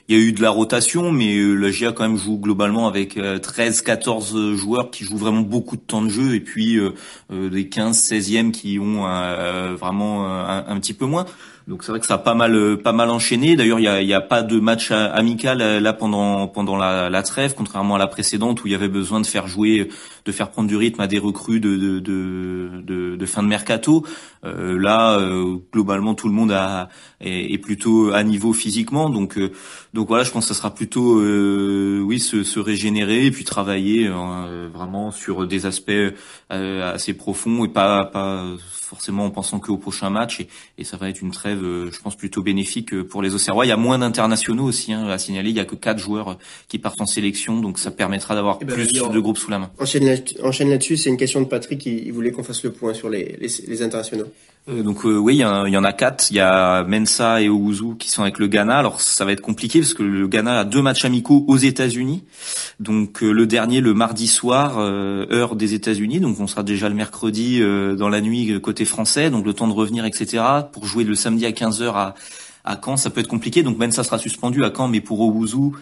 il 0.08 0.16
y 0.16 0.16
a 0.16 0.22
eu 0.22 0.30
de 0.32 0.40
la 0.40 0.50
rotation, 0.50 1.10
mais 1.10 1.36
la 1.36 1.72
GIA 1.72 1.90
quand 1.90 2.08
même 2.08 2.16
joue 2.16 2.38
globalement 2.38 2.86
avec 2.86 3.16
13-14 3.16 4.54
joueurs 4.54 4.92
qui 4.92 5.02
jouent 5.02 5.16
vraiment 5.16 5.40
beaucoup 5.40 5.74
de 5.74 5.80
temps 5.80 6.02
de 6.02 6.08
jeu, 6.08 6.36
et 6.36 6.40
puis 6.40 6.78
des 7.28 7.64
15-16e 7.64 8.52
qui 8.52 8.78
ont 8.78 9.02
vraiment 9.74 10.24
un, 10.46 10.78
petit 10.78 10.94
peu 10.94 11.06
moins. 11.06 11.26
Donc 11.66 11.82
c'est 11.82 11.90
vrai 11.90 11.98
que 11.98 12.06
ça 12.06 12.14
a 12.14 12.18
pas 12.18 12.34
mal 12.34 12.76
pas 12.78 12.92
mal 12.92 13.10
enchaîné. 13.10 13.56
D'ailleurs, 13.56 13.80
il 13.80 13.84
y 13.84 13.88
a, 13.88 14.00
y 14.00 14.14
a 14.14 14.20
pas 14.20 14.42
de 14.42 14.60
match 14.60 14.92
amical 14.92 15.58
là 15.58 15.92
pendant 15.92 16.46
pendant 16.46 16.76
la, 16.76 17.22
trêve, 17.22 17.54
contrairement 17.56 17.96
à 17.96 17.98
la 17.98 18.06
précédente 18.06 18.62
où 18.62 18.68
il 18.68 18.72
y 18.72 18.76
avait 18.76 18.88
besoin 18.88 19.20
de 19.20 19.26
faire 19.26 19.48
jouer, 19.48 19.88
de 20.26 20.32
faire 20.32 20.50
prendre 20.50 20.68
du 20.68 20.76
rythme 20.76 21.00
à 21.00 21.06
des 21.06 21.18
recrues 21.18 21.60
de 21.60 21.76
de 21.76 22.00
de, 22.00 23.16
de, 23.16 23.26
fin 23.26 23.42
de 23.42 23.48
mercato. 23.48 24.04
Euh, 24.44 24.78
là, 24.78 25.18
euh, 25.18 25.56
globalement, 25.72 26.14
tout 26.14 26.28
le 26.28 26.34
monde 26.34 26.52
a, 26.52 26.88
est, 27.20 27.52
est, 27.52 27.58
plutôt 27.58 28.12
à 28.12 28.22
niveau 28.22 28.52
physiquement. 28.52 29.08
Donc 29.08 29.38
euh, 29.38 29.52
donc 29.94 30.08
voilà, 30.08 30.24
je 30.24 30.30
pense 30.30 30.44
que 30.48 30.54
ça 30.54 30.58
sera 30.58 30.74
plutôt 30.74 31.20
oui 31.20 32.20
se, 32.20 32.42
se 32.42 32.60
régénérer 32.60 33.26
et 33.26 33.30
puis 33.30 33.44
travailler 33.44 34.08
vraiment 34.08 35.10
sur 35.10 35.46
des 35.46 35.66
aspects 35.66 35.90
assez 36.50 37.14
profonds 37.14 37.64
et 37.64 37.68
pas 37.68 38.04
pas 38.04 38.44
forcément 38.86 39.24
en 39.24 39.30
pensant 39.30 39.58
qu'au 39.58 39.76
prochain 39.76 40.10
match 40.10 40.40
et, 40.40 40.48
et, 40.78 40.84
ça 40.84 40.96
va 40.96 41.08
être 41.08 41.20
une 41.20 41.32
trêve, 41.32 41.62
euh, 41.62 41.90
je 41.90 42.00
pense 42.00 42.16
plutôt 42.16 42.42
bénéfique 42.42 42.94
euh, 42.94 43.04
pour 43.04 43.20
les 43.20 43.34
Auxerrois. 43.34 43.66
Il 43.66 43.68
y 43.68 43.72
a 43.72 43.76
moins 43.76 43.98
d'internationaux 43.98 44.64
aussi 44.64 44.92
hein, 44.92 45.08
à 45.08 45.18
signaler. 45.18 45.50
Il 45.50 45.56
y 45.56 45.60
a 45.60 45.64
que 45.64 45.74
quatre 45.74 45.98
joueurs 45.98 46.28
euh, 46.30 46.34
qui 46.68 46.78
partent 46.78 47.00
en 47.00 47.06
sélection, 47.06 47.60
donc 47.60 47.78
ça 47.78 47.90
permettra 47.90 48.34
d'avoir 48.34 48.58
eh 48.60 48.64
ben, 48.64 48.74
plus 48.74 48.92
de 48.92 49.18
groupes 49.20 49.38
sous 49.38 49.50
la 49.50 49.58
main. 49.58 49.70
Enchaîne 49.78 50.04
là-dessus, 50.68 50.96
c'est 50.96 51.10
une 51.10 51.16
question 51.16 51.40
de 51.40 51.46
Patrick. 51.46 51.84
Il 51.86 52.12
voulait 52.12 52.30
qu'on 52.30 52.42
fasse 52.42 52.62
le 52.62 52.72
point 52.72 52.94
sur 52.94 53.08
les, 53.08 53.82
internationaux. 53.82 54.26
Euh, 54.68 54.82
donc 54.82 55.04
euh, 55.04 55.16
oui, 55.16 55.36
il 55.36 55.40
y, 55.40 55.44
en 55.44 55.84
a 55.84 55.92
quatre. 55.92 56.30
Il 56.30 56.36
y 56.36 56.40
a 56.40 56.84
Mensa 56.84 57.40
et 57.40 57.48
Ouzou 57.48 57.94
qui 57.94 58.10
sont 58.10 58.22
avec 58.22 58.38
le 58.38 58.48
Ghana. 58.48 58.78
Alors 58.78 59.00
ça 59.00 59.24
va 59.24 59.32
être 59.32 59.40
compliqué 59.40 59.80
parce 59.80 59.94
que 59.94 60.02
le 60.02 60.26
Ghana 60.26 60.60
a 60.60 60.64
deux 60.64 60.82
matchs 60.82 61.04
amicaux 61.04 61.44
aux 61.46 61.56
États-Unis. 61.56 62.24
Donc 62.80 63.22
euh, 63.22 63.30
le 63.30 63.46
dernier 63.46 63.80
le 63.80 63.94
mardi 63.94 64.26
soir, 64.26 64.78
heure 64.78 65.56
des 65.56 65.74
États-Unis. 65.74 66.20
Donc 66.20 66.40
on 66.40 66.46
sera 66.46 66.62
déjà 66.62 66.88
le 66.88 66.94
mercredi 66.94 67.60
dans 67.60 68.08
la 68.08 68.20
nuit 68.20 68.60
côté 68.60 68.84
français. 68.84 69.30
Donc 69.30 69.46
le 69.46 69.52
temps 69.52 69.68
de 69.68 69.72
revenir, 69.72 70.04
etc. 70.04 70.42
Pour 70.72 70.86
jouer 70.86 71.04
le 71.04 71.14
samedi 71.14 71.46
à 71.46 71.52
15 71.52 71.82
h 71.82 71.92
à 71.94 72.14
à 72.66 72.76
Caen, 72.84 72.96
ça 72.96 73.10
peut 73.10 73.20
être 73.20 73.28
compliqué. 73.28 73.62
Donc 73.62 73.78
Mensa 73.78 74.04
sera 74.04 74.18
suspendu 74.18 74.64
à 74.64 74.72
Caen, 74.76 74.88
mais 74.88 75.00
pour 75.00 75.20
Ouzou, 75.20 75.76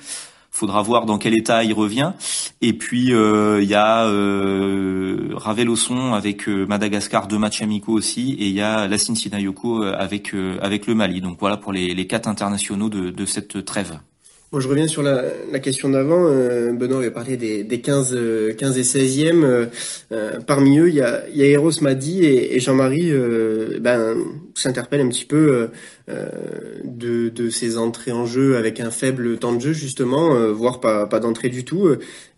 faudra 0.55 0.83
voir 0.83 1.05
dans 1.05 1.19
quel 1.19 1.35
état 1.35 1.65
il 1.65 1.75
revient. 1.75 2.13
Et 2.61 2.73
puis 2.73 3.13
euh, 3.13 3.61
il 3.63 3.69
y 3.69 3.75
a 3.75 4.07
euh, 4.07 5.31
Ravelosson 5.35 6.15
avec 6.15 6.49
euh, 6.49 6.65
Madagascar, 6.67 7.27
deux 7.27 7.39
matchs 7.39 7.63
amicaux 7.63 7.93
aussi, 7.93 8.35
et 8.35 8.47
il 8.47 8.55
y 8.55 8.63
a 8.63 8.87
Lassine 8.87 9.17
Sinayoko 9.17 9.83
avec 9.83 10.33
avec 10.63 10.87
le 10.87 10.95
Mali. 10.95 11.21
Donc 11.21 11.39
voilà 11.41 11.57
pour 11.57 11.73
les, 11.73 11.95
les 11.95 12.07
quatre 12.07 12.29
internationaux 12.29 12.89
de, 12.89 13.11
de 13.11 13.27
cette 13.27 13.65
trêve 13.65 13.99
je 14.61 14.69
reviens 14.69 14.87
sur 14.87 15.03
la, 15.03 15.25
la 15.51 15.59
question 15.59 15.89
d'avant. 15.89 16.27
Euh, 16.27 16.73
Benoît 16.73 16.99
avait 16.99 17.11
parlé 17.11 17.37
des, 17.37 17.65
des 17.65 17.81
15, 17.81 18.17
15 18.57 18.79
et 18.79 18.83
16e. 18.83 19.45
Euh, 19.45 19.67
euh, 20.13 20.41
parmi 20.41 20.79
eux, 20.79 20.89
il 20.89 20.95
y 20.95 21.01
a, 21.01 21.29
y 21.31 21.43
a 21.43 21.47
Eros 21.47 21.81
Madi 21.81 22.25
et, 22.25 22.57
et 22.57 22.61
Jean-Marie 22.61 23.11
euh, 23.11 23.79
ben, 23.81 24.17
s'interpellent 24.55 25.01
un 25.01 25.09
petit 25.09 25.25
peu 25.25 25.69
de, 26.07 27.29
de 27.31 27.51
ces 27.51 27.79
entrées 27.79 28.13
en 28.13 28.27
jeu 28.27 28.57
avec 28.57 28.81
un 28.81 28.91
faible 28.91 29.39
temps 29.39 29.55
de 29.55 29.61
jeu, 29.61 29.73
justement, 29.73 30.53
voire 30.53 30.81
pas, 30.81 31.07
pas 31.07 31.21
d'entrée 31.21 31.49
du 31.49 31.65
tout. 31.65 31.89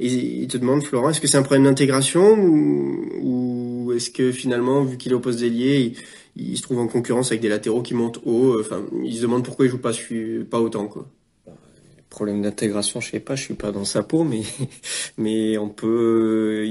Et 0.01 0.07
il 0.07 0.49
te 0.49 0.57
demande, 0.57 0.83
Florent, 0.83 1.11
est-ce 1.11 1.21
que 1.21 1.27
c'est 1.27 1.39
un 1.39 1.43
problème 1.43 1.65
d'intégration 1.65 2.39
ou, 2.39 3.07
ou 3.23 3.93
est-ce 3.93 4.11
que 4.11 4.33
finalement, 4.33 4.85
vu 4.85 4.97
qu'il 4.97 5.15
au 5.15 5.21
poste 5.21 5.41
d'ailier, 5.41 5.95
il, 6.37 6.51
il, 6.51 6.57
se 6.57 6.63
trouve 6.63 6.79
en 6.79 6.87
concurrence 6.87 7.33
avec 7.33 7.41
des 7.41 7.49
latéraux 7.49 7.83
qui 7.83 7.95
montent 7.95 8.21
haut? 8.25 8.61
Enfin, 8.61 8.83
il 9.05 9.17
se 9.17 9.23
demande 9.23 9.45
pourquoi 9.45 9.67
il 9.67 9.71
joue 9.71 9.79
pas, 9.79 9.93
pas 10.51 10.61
autant. 10.61 10.87
Quoi 10.87 11.07
problème 12.17 12.41
d'intégration, 12.41 13.03
je 13.03 13.11
sais 13.11 13.21
pas, 13.21 13.37
je 13.37 13.43
suis 13.43 13.55
pas 13.55 13.73
dans 13.73 13.85
sa 13.85 14.03
peau, 14.03 14.25
mais 14.25 14.41
mais 15.19 15.59
on 15.59 15.69
peut 15.69 16.65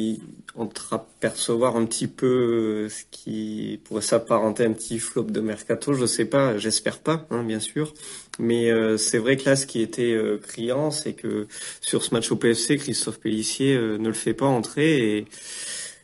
percevoir 1.20 1.76
un 1.76 1.86
petit 1.86 2.08
peu 2.08 2.88
euh, 2.88 2.90
ce 2.90 3.04
qui 3.12 3.80
pourrait 3.84 4.02
s'apparenter 4.02 4.66
un 4.66 4.74
petit 4.74 4.98
flop 4.98 5.26
de 5.26 5.40
mercato. 5.40 5.94
Je 5.94 6.08
sais 6.08 6.26
pas, 6.26 6.58
j'espère 6.58 6.98
pas, 6.98 7.28
hein, 7.30 7.44
bien 7.44 7.60
sûr. 7.60 7.94
Mais 8.40 8.72
euh, 8.72 8.98
c'est 8.98 9.20
vrai 9.20 9.38
que 9.38 9.48
là, 9.48 9.56
ce 9.56 9.68
qui 9.68 9.82
était 9.82 10.14
euh, 10.14 10.38
criant, 10.38 10.90
c'est 10.90 11.14
que 11.14 11.48
sur 11.80 12.04
ce 12.04 12.14
match 12.14 12.32
au 12.32 12.38
PFC, 12.38 12.78
Christophe 12.78 13.20
Pellissier 13.20 13.78
ne 13.78 14.08
le 14.08 14.14
fait 14.14 14.34
pas 14.34 14.48
entrer 14.48 15.18
et 15.18 15.26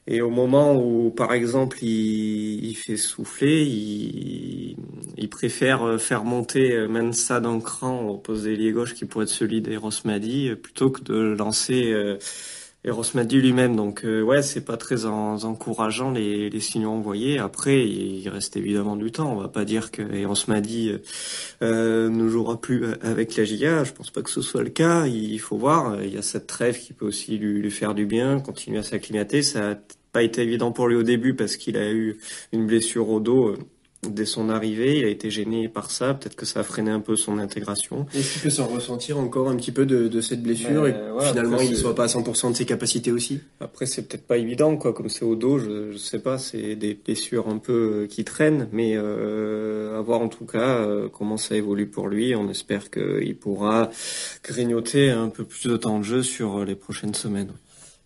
et 0.07 0.21
au 0.21 0.29
moment 0.29 0.75
où, 0.75 1.11
par 1.11 1.33
exemple, 1.33 1.83
il, 1.83 2.73
fait 2.75 2.97
souffler, 2.97 3.63
il, 3.63 4.75
il, 5.17 5.29
préfère 5.29 5.99
faire 5.99 6.23
monter 6.23 6.87
Mensa 6.87 7.39
d'un 7.39 7.59
cran 7.59 8.01
au 8.07 8.17
poste 8.17 8.43
d'ailier 8.43 8.71
gauche 8.71 8.95
qui 8.95 9.05
pourrait 9.05 9.25
être 9.25 9.29
celui 9.29 9.61
d'Eros 9.61 9.91
Madi 10.05 10.55
plutôt 10.55 10.89
que 10.89 11.03
de 11.03 11.35
lancer 11.37 11.93
euh, 12.85 12.89
Eros 12.89 13.03
Madi 13.13 13.41
lui-même. 13.41 13.75
Donc 13.75 14.05
euh, 14.05 14.21
ouais, 14.21 14.41
c'est 14.41 14.65
pas 14.65 14.77
très 14.77 15.05
encourageant 15.05 16.11
les, 16.11 16.59
signaux 16.59 16.91
envoyés. 16.91 17.39
Après, 17.39 17.87
il 17.87 18.27
reste 18.29 18.57
évidemment 18.57 18.95
du 18.95 19.11
temps. 19.11 19.31
On 19.31 19.39
va 19.39 19.47
pas 19.47 19.65
dire 19.65 19.91
que 19.91 20.01
Eros 20.01 20.35
Madi 20.47 20.93
euh, 21.61 22.09
ne 22.09 22.27
jouera 22.27 22.59
plus 22.59 22.85
avec 23.01 23.35
la 23.35 23.43
GIA. 23.43 23.83
Je 23.83 23.93
pense 23.93 24.11
pas 24.11 24.21
que 24.21 24.29
ce 24.29 24.41
soit 24.41 24.63
le 24.63 24.69
cas. 24.69 25.07
Il 25.07 25.39
faut 25.39 25.57
voir. 25.57 26.01
Il 26.03 26.13
y 26.13 26.17
a 26.17 26.21
cette 26.21 26.47
trêve 26.47 26.79
qui 26.79 26.93
peut 26.93 27.05
aussi 27.05 27.37
lui, 27.37 27.61
lui 27.61 27.71
faire 27.71 27.93
du 27.93 28.05
bien, 28.05 28.39
continuer 28.39 28.79
à 28.79 28.83
s'acclimater. 28.83 29.41
Ça 29.41 29.71
a 29.71 29.75
pas 30.11 30.23
été 30.23 30.41
évident 30.41 30.71
pour 30.71 30.87
lui 30.87 30.95
au 30.95 31.03
début 31.03 31.35
parce 31.35 31.57
qu'il 31.57 31.77
a 31.77 31.91
eu 31.91 32.17
une 32.51 32.67
blessure 32.67 33.09
au 33.09 33.19
dos 33.19 33.49
euh, 33.49 33.57
dès 34.07 34.25
son 34.25 34.49
arrivée, 34.49 34.97
il 34.97 35.05
a 35.05 35.09
été 35.09 35.29
gêné 35.29 35.69
par 35.69 35.91
ça, 35.91 36.13
peut-être 36.13 36.35
que 36.35 36.45
ça 36.45 36.61
a 36.61 36.63
freiné 36.63 36.89
un 36.89 36.99
peu 36.99 37.15
son 37.15 37.37
intégration. 37.37 38.07
Est-ce 38.15 38.33
qu'il 38.33 38.41
peut 38.41 38.49
s'en 38.49 38.67
ressentir 38.67 39.19
encore 39.19 39.49
un 39.49 39.55
petit 39.55 39.71
peu 39.71 39.85
de, 39.85 40.07
de 40.07 40.21
cette 40.21 40.41
blessure 40.41 40.87
et 40.87 40.95
finalement 41.19 41.61
il 41.61 41.71
ne 41.71 41.75
soit 41.75 41.93
pas 41.93 42.05
à 42.05 42.07
100% 42.07 42.51
de 42.51 42.55
ses 42.55 42.65
capacités 42.65 43.11
aussi? 43.11 43.41
Après 43.59 43.85
c'est 43.85 44.07
peut-être 44.07 44.25
pas 44.25 44.37
évident, 44.37 44.75
quoi, 44.77 44.93
comme 44.93 45.09
c'est 45.09 45.25
au 45.25 45.35
dos, 45.35 45.59
je, 45.59 45.91
je 45.91 45.97
sais 45.97 46.19
pas, 46.19 46.37
c'est 46.37 46.75
des 46.75 46.95
blessures 46.95 47.47
un 47.47 47.59
peu 47.59 48.03
euh, 48.03 48.07
qui 48.07 48.23
traînent, 48.23 48.67
mais 48.71 48.93
euh, 48.95 49.97
à 49.97 50.01
voir 50.01 50.21
en 50.21 50.29
tout 50.29 50.45
cas 50.45 50.77
euh, 50.77 51.07
comment 51.07 51.37
ça 51.37 51.55
évolue 51.55 51.87
pour 51.87 52.07
lui, 52.07 52.35
on 52.35 52.49
espère 52.49 52.89
qu'il 52.89 53.35
pourra 53.35 53.91
grignoter 54.43 55.11
un 55.11 55.29
peu 55.29 55.43
plus 55.43 55.69
de 55.69 55.77
temps 55.77 55.99
de 55.99 56.03
jeu 56.03 56.23
sur 56.23 56.65
les 56.65 56.75
prochaines 56.75 57.13
semaines. 57.13 57.51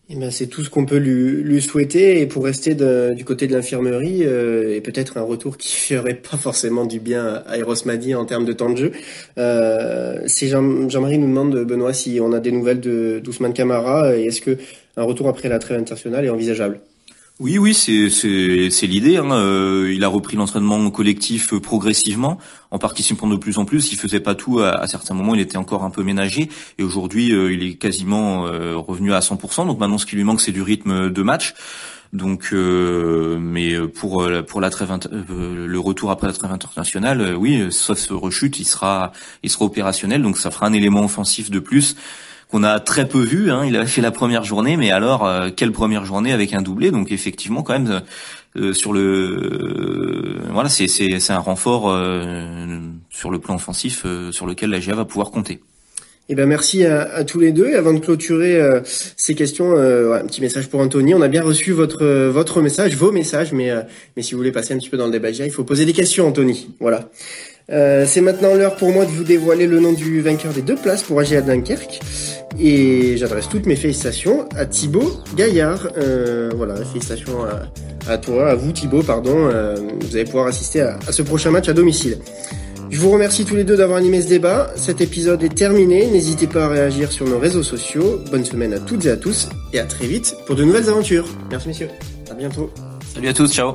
Eh 0.08 0.16
ben, 0.18 0.30
c'est 0.30 0.46
tout 0.46 0.64
ce 0.64 0.70
qu'on 0.70 0.86
peut 0.86 0.98
lui, 0.98 1.62
souhaiter. 1.62 2.22
Et 2.22 2.28
pour 2.28 2.46
rester 2.46 2.76
du 2.76 3.26
côté 3.26 3.48
de 3.48 3.54
l'infirmerie, 3.54 4.24
euh, 4.24 4.76
et 4.76 4.82
peut-être 4.82 5.18
un 5.18 5.24
retour 5.24 5.58
qui 5.58 5.76
ferait 5.76 6.14
pas 6.14 6.38
forcément 6.38 6.86
du 6.86 7.00
bien 7.00 7.44
à 7.48 7.58
Eros 7.58 7.74
Madi 7.86 8.14
en 8.14 8.26
termes 8.26 8.46
de 8.46 8.54
temps 8.54 8.70
de 8.70 8.78
jeu, 8.78 8.92
euh, 9.38 10.28
Jean-Marie 10.28 11.18
nous 11.18 11.28
demande, 11.28 11.56
Benoît, 11.66 11.94
si 11.94 12.20
on 12.22 12.34
a 12.34 12.40
des 12.40 12.52
nouvelles 12.52 12.82
de 12.82 13.20
d'Ousmane 13.24 13.54
Camara, 13.54 14.16
et 14.16 14.26
est-ce 14.26 14.42
que 14.42 14.58
un 14.98 15.04
retour 15.04 15.28
après 15.28 15.50
la 15.50 15.60
trêve 15.60 15.80
internationale 15.80 16.26
est 16.26 16.30
envisageable? 16.30 16.80
Oui, 17.42 17.58
oui, 17.58 17.74
c'est 17.74 18.88
l'idée. 18.88 19.18
Hein. 19.18 19.30
Euh, 19.30 19.92
il 19.94 20.06
a 20.06 20.08
repris 20.08 20.38
l'entraînement 20.38 20.90
collectif 20.90 21.54
euh, 21.54 21.60
progressivement, 21.60 22.38
en 22.72 22.78
participant 22.78 23.28
de 23.28 23.36
plus 23.36 23.58
en 23.58 23.66
plus. 23.66 23.92
Il 23.92 23.98
faisait 23.98 24.22
pas 24.22 24.36
tout. 24.36 24.60
À, 24.60 24.88
certains 24.88 25.14
moments, 25.14 25.36
il 25.36 25.42
était 25.42 25.58
encore 25.58 25.84
un 25.84 25.90
peu 25.90 26.02
ménagé. 26.02 26.50
Et 26.78 26.84
aujourd'hui, 26.84 27.34
euh, 27.34 27.52
il 27.52 27.62
est 27.64 27.74
quasiment 27.74 28.44
revenu 28.44 29.14
à 29.14 29.20
100%. 29.20 29.68
Donc 29.68 29.80
maintenant, 29.80 29.98
ce 29.98 30.06
qui 30.06 30.16
lui 30.16 30.24
manque, 30.24 30.40
c'est 30.40 30.54
du 30.54 30.62
rythme 30.62 31.10
de 31.10 31.22
match. 31.24 31.56
Donc, 32.14 32.54
mais 32.54 33.78
pour 33.90 34.26
pour 34.48 34.62
la 34.62 34.70
trêve, 34.70 34.98
le 35.28 35.80
retour 35.80 36.12
après 36.12 36.28
la 36.28 36.34
trêve 36.34 36.52
internationale, 36.52 37.36
oui, 37.38 37.66
sauf 37.72 38.08
rechute, 38.12 38.60
il 38.60 38.66
sera 38.66 39.12
il 39.44 39.50
sera 39.50 39.66
opérationnel. 39.66 40.22
Donc, 40.22 40.38
ça 40.38 40.52
fera 40.52 40.68
un 40.68 40.74
élément 40.74 41.04
offensif 41.04 41.52
de 41.52 41.60
plus 41.60 41.98
qu'on 42.56 42.64
a 42.64 42.80
très 42.80 43.06
peu 43.06 43.20
vu. 43.20 43.52
Hein. 43.52 43.66
Il 43.66 43.76
a 43.76 43.86
fait 43.86 44.02
la 44.02 44.12
première 44.12 44.46
journée, 44.46 44.78
mais 44.78 44.90
alors 44.90 45.26
euh, 45.26 45.50
quelle 45.54 45.74
première 45.74 46.06
journée 46.06 46.32
avec 46.32 46.54
un 46.54 46.62
doublé? 46.62 46.90
Donc 46.90 47.12
effectivement, 47.12 47.64
quand 47.64 47.74
même, 47.74 48.02
euh, 48.56 48.72
sur 48.72 48.94
le 48.94 49.02
euh, 49.02 50.52
voilà, 50.54 50.70
c'est 50.70 50.88
c'est 50.88 51.34
un 51.34 51.40
renfort 51.40 51.94
sur 53.10 53.30
le 53.30 53.40
plan 53.40 53.56
offensif 53.56 54.06
sur 54.32 54.46
lequel 54.46 54.70
la 54.70 54.80
GA 54.80 54.96
va 54.96 55.04
pouvoir 55.04 55.32
compter. 55.32 55.60
Eh 56.30 56.34
ben 56.34 56.48
merci 56.48 56.86
à, 56.86 57.24
tous 57.26 57.42
les 57.42 57.52
deux. 57.52 57.68
Et 57.68 57.76
avant 57.76 57.94
de 57.94 58.00
clôturer 58.00 58.58
ces 58.86 59.36
questions, 59.36 59.74
un 59.74 60.26
petit 60.26 60.40
message 60.40 60.70
pour 60.70 60.80
Anthony. 60.80 61.14
On 61.14 61.22
a 61.22 61.28
bien 61.28 61.44
reçu 61.44 61.74
votre 61.74 62.06
votre 62.30 62.62
message, 62.62 62.96
vos 62.96 63.12
messages, 63.12 63.52
mais 63.52 63.70
mais 64.16 64.24
si 64.24 64.32
vous 64.32 64.38
voulez 64.38 64.54
passer 64.54 64.74
un 64.74 64.78
petit 64.78 64.90
peu 64.90 64.98
dans 64.98 65.08
le 65.08 65.12
débat, 65.12 65.30
il 65.30 65.52
faut 65.52 65.66
poser 65.66 65.86
des 65.86 65.94
questions, 65.94 66.26
Anthony. 66.26 66.70
Voilà. 66.80 67.10
Euh, 67.72 68.06
c'est 68.08 68.22
maintenant 68.22 68.54
l'heure 68.54 68.76
pour 68.76 68.92
moi 68.92 69.06
de 69.06 69.12
vous 69.12 69.24
dévoiler 69.24 69.66
le 69.66 69.80
nom 69.80 69.94
du 69.94 70.22
vainqueur 70.22 70.54
des 70.54 70.62
deux 70.62 70.76
places 70.76 71.04
pour 71.04 71.20
AGA 71.20 71.42
Dunkerque. 71.42 72.00
Et 72.60 73.18
j'adresse 73.18 73.50
toutes 73.50 73.66
mes 73.66 73.76
félicitations 73.76 74.48
à 74.56 74.66
Thibaut 74.66 75.12
Gaillard. 75.36 75.90
Euh, 75.98 76.52
voilà, 76.56 76.76
félicitations 76.76 77.40
à, 78.08 78.18
toi, 78.18 78.50
à 78.50 78.56
vous 78.56 78.72
Thibaut, 78.72 79.04
pardon. 79.04 79.50
Euh, 79.52 79.76
vous 80.02 80.16
allez 80.16 80.26
pouvoir 80.26 80.48
assister 80.48 80.82
à, 80.82 80.98
à, 81.08 81.12
ce 81.12 81.22
prochain 81.22 81.52
match 81.52 81.68
à 81.68 81.74
domicile. 81.74 82.18
Je 82.90 83.00
vous 83.00 83.10
remercie 83.10 83.46
tous 83.46 83.56
les 83.56 83.64
deux 83.64 83.76
d'avoir 83.76 83.98
animé 83.98 84.22
ce 84.22 84.28
débat. 84.28 84.72
Cet 84.76 85.02
épisode 85.02 85.44
est 85.44 85.54
terminé. 85.54 86.08
N'hésitez 86.08 86.48
pas 86.48 86.66
à 86.66 86.70
réagir 86.70 87.12
sur 87.12 87.28
nos 87.28 87.40
réseaux 87.40 87.64
sociaux. 87.64 88.22
Bonne 88.32 88.46
semaine 88.46 88.74
à 88.74 88.80
toutes 88.80 89.06
et 89.06 89.10
à 89.10 89.18
tous 89.18 89.50
et 89.74 89.80
à 89.80 89.86
très 89.86 90.06
vite 90.06 90.36
pour 90.46 90.56
de 90.56 90.64
nouvelles 90.64 90.90
aventures. 90.90 91.26
Merci 91.50 91.68
messieurs. 91.70 91.90
À 92.30 92.36
bientôt. 92.36 92.72
Salut 93.14 93.28
à 93.28 93.34
tous, 93.34 93.52
ciao. 93.52 93.74